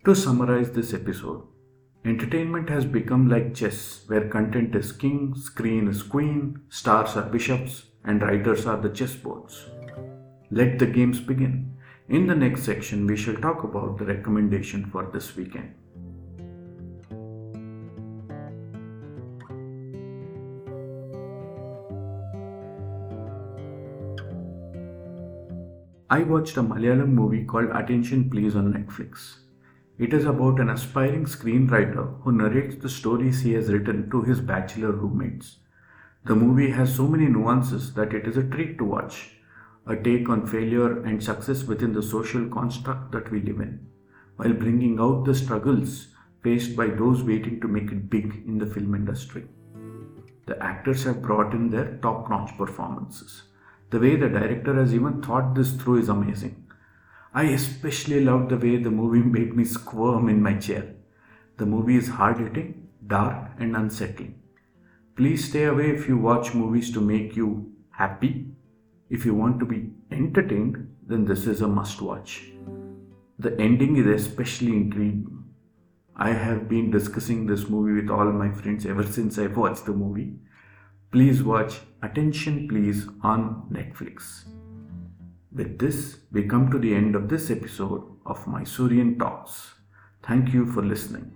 To 0.06 0.14
summarize 0.14 0.70
this 0.70 0.94
episode, 0.94 1.42
entertainment 2.04 2.68
has 2.68 2.84
become 2.84 3.28
like 3.28 3.56
chess, 3.56 4.04
where 4.06 4.28
content 4.28 4.76
is 4.76 4.92
king, 4.92 5.34
screen 5.34 5.88
is 5.88 6.04
queen, 6.04 6.60
stars 6.68 7.16
are 7.16 7.28
bishops, 7.28 7.86
and 8.04 8.22
writers 8.22 8.66
are 8.66 8.76
the 8.80 8.88
chessboards. 8.88 9.64
Let 10.52 10.78
the 10.78 10.86
games 10.86 11.18
begin. 11.18 11.76
In 12.08 12.28
the 12.28 12.36
next 12.36 12.62
section, 12.62 13.04
we 13.08 13.16
shall 13.16 13.34
talk 13.34 13.64
about 13.64 13.98
the 13.98 14.04
recommendation 14.04 14.86
for 14.92 15.10
this 15.12 15.34
weekend. 15.34 15.74
I 26.08 26.22
watched 26.22 26.56
a 26.56 26.62
Malayalam 26.62 27.08
movie 27.08 27.44
called 27.44 27.70
Attention 27.72 28.30
Please 28.30 28.54
on 28.54 28.72
Netflix. 28.72 29.38
It 29.98 30.12
is 30.12 30.26
about 30.26 30.60
an 30.60 30.68
aspiring 30.68 31.24
screenwriter 31.24 32.20
who 32.20 32.32
narrates 32.32 32.76
the 32.76 32.88
stories 32.88 33.40
he 33.40 33.54
has 33.54 33.72
written 33.72 34.10
to 34.10 34.20
his 34.22 34.40
bachelor 34.40 34.92
roommates. 34.92 35.56
The 36.24 36.34
movie 36.34 36.70
has 36.72 36.94
so 36.94 37.06
many 37.06 37.26
nuances 37.26 37.94
that 37.94 38.12
it 38.12 38.26
is 38.26 38.36
a 38.36 38.42
treat 38.42 38.76
to 38.76 38.84
watch, 38.84 39.30
a 39.86 39.96
take 39.96 40.28
on 40.28 40.46
failure 40.46 41.02
and 41.02 41.24
success 41.24 41.62
within 41.64 41.94
the 41.94 42.02
social 42.02 42.46
construct 42.48 43.10
that 43.12 43.30
we 43.30 43.40
live 43.40 43.60
in, 43.60 43.86
while 44.36 44.52
bringing 44.52 45.00
out 45.00 45.24
the 45.24 45.34
struggles 45.34 46.08
faced 46.42 46.76
by 46.76 46.88
those 46.88 47.22
waiting 47.22 47.58
to 47.62 47.68
make 47.68 47.90
it 47.90 48.10
big 48.10 48.42
in 48.46 48.58
the 48.58 48.66
film 48.66 48.94
industry. 48.94 49.46
The 50.44 50.62
actors 50.62 51.04
have 51.04 51.22
brought 51.22 51.54
in 51.54 51.70
their 51.70 51.96
top 52.02 52.28
notch 52.28 52.54
performances. 52.58 53.44
The 53.88 53.98
way 53.98 54.16
the 54.16 54.28
director 54.28 54.74
has 54.74 54.94
even 54.94 55.22
thought 55.22 55.54
this 55.54 55.72
through 55.72 56.00
is 56.00 56.10
amazing. 56.10 56.65
I 57.36 57.42
especially 57.54 58.24
loved 58.24 58.48
the 58.48 58.56
way 58.56 58.78
the 58.78 58.90
movie 58.90 59.28
made 59.38 59.54
me 59.54 59.64
squirm 59.64 60.30
in 60.30 60.42
my 60.42 60.54
chair. 60.54 60.94
The 61.58 61.66
movie 61.66 61.96
is 61.96 62.08
hard 62.08 62.38
hitting, 62.38 62.88
dark, 63.06 63.50
and 63.58 63.76
unsettling. 63.76 64.40
Please 65.16 65.48
stay 65.50 65.64
away 65.64 65.90
if 65.90 66.08
you 66.08 66.16
watch 66.16 66.54
movies 66.54 66.90
to 66.94 67.00
make 67.02 67.36
you 67.36 67.72
happy. 67.90 68.46
If 69.10 69.26
you 69.26 69.34
want 69.34 69.60
to 69.60 69.66
be 69.66 69.90
entertained, 70.10 70.96
then 71.06 71.26
this 71.26 71.46
is 71.46 71.60
a 71.60 71.68
must 71.68 72.00
watch. 72.00 72.44
The 73.38 73.54
ending 73.60 73.96
is 73.96 74.06
especially 74.06 74.72
intriguing. 74.72 75.44
I 76.16 76.30
have 76.30 76.70
been 76.70 76.90
discussing 76.90 77.46
this 77.46 77.68
movie 77.68 78.00
with 78.00 78.10
all 78.10 78.32
my 78.32 78.50
friends 78.50 78.86
ever 78.86 79.04
since 79.04 79.38
I 79.38 79.48
watched 79.48 79.84
the 79.84 79.92
movie. 79.92 80.36
Please 81.12 81.42
watch 81.42 81.80
Attention 82.02 82.66
Please 82.66 83.06
on 83.22 83.68
Netflix. 83.70 84.46
With 85.56 85.78
this, 85.78 86.18
we 86.30 86.42
come 86.46 86.70
to 86.70 86.78
the 86.78 86.94
end 86.94 87.16
of 87.16 87.30
this 87.30 87.50
episode 87.50 88.02
of 88.26 88.44
Mysorean 88.44 89.18
Talks. 89.18 89.72
Thank 90.22 90.52
you 90.52 90.66
for 90.66 90.82
listening. 90.84 91.32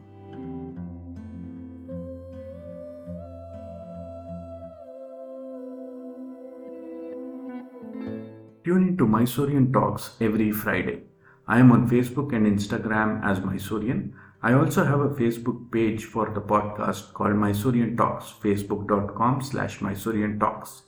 Tune 8.62 8.88
into 8.88 9.06
Mysorean 9.06 9.72
Talks 9.72 10.10
every 10.20 10.52
Friday. 10.52 11.04
I 11.48 11.58
am 11.58 11.72
on 11.72 11.88
Facebook 11.88 12.34
and 12.34 12.46
Instagram 12.46 13.24
as 13.24 13.40
Mysorean. 13.40 14.12
I 14.42 14.52
also 14.52 14.84
have 14.84 15.00
a 15.00 15.08
Facebook 15.08 15.72
page 15.72 16.04
for 16.04 16.28
the 16.28 16.42
podcast 16.42 17.14
called 17.14 17.36
Mysorean 17.36 17.96
Talks, 17.96 18.34
facebook.com 18.42 19.40
slash 19.40 19.78
Mysorean 19.78 20.38
Talks. 20.38 20.82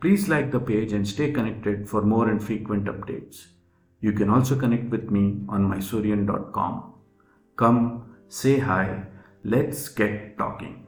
Please 0.00 0.28
like 0.28 0.52
the 0.52 0.60
page 0.60 0.92
and 0.92 1.06
stay 1.06 1.32
connected 1.32 1.88
for 1.88 2.02
more 2.02 2.28
and 2.28 2.42
frequent 2.42 2.84
updates. 2.84 3.46
You 4.00 4.12
can 4.12 4.30
also 4.30 4.54
connect 4.56 4.90
with 4.90 5.10
me 5.10 5.42
on 5.48 5.68
mysorean.com. 5.68 6.94
Come, 7.56 8.16
say 8.28 8.58
hi, 8.58 9.06
let's 9.42 9.88
get 9.88 10.38
talking. 10.38 10.87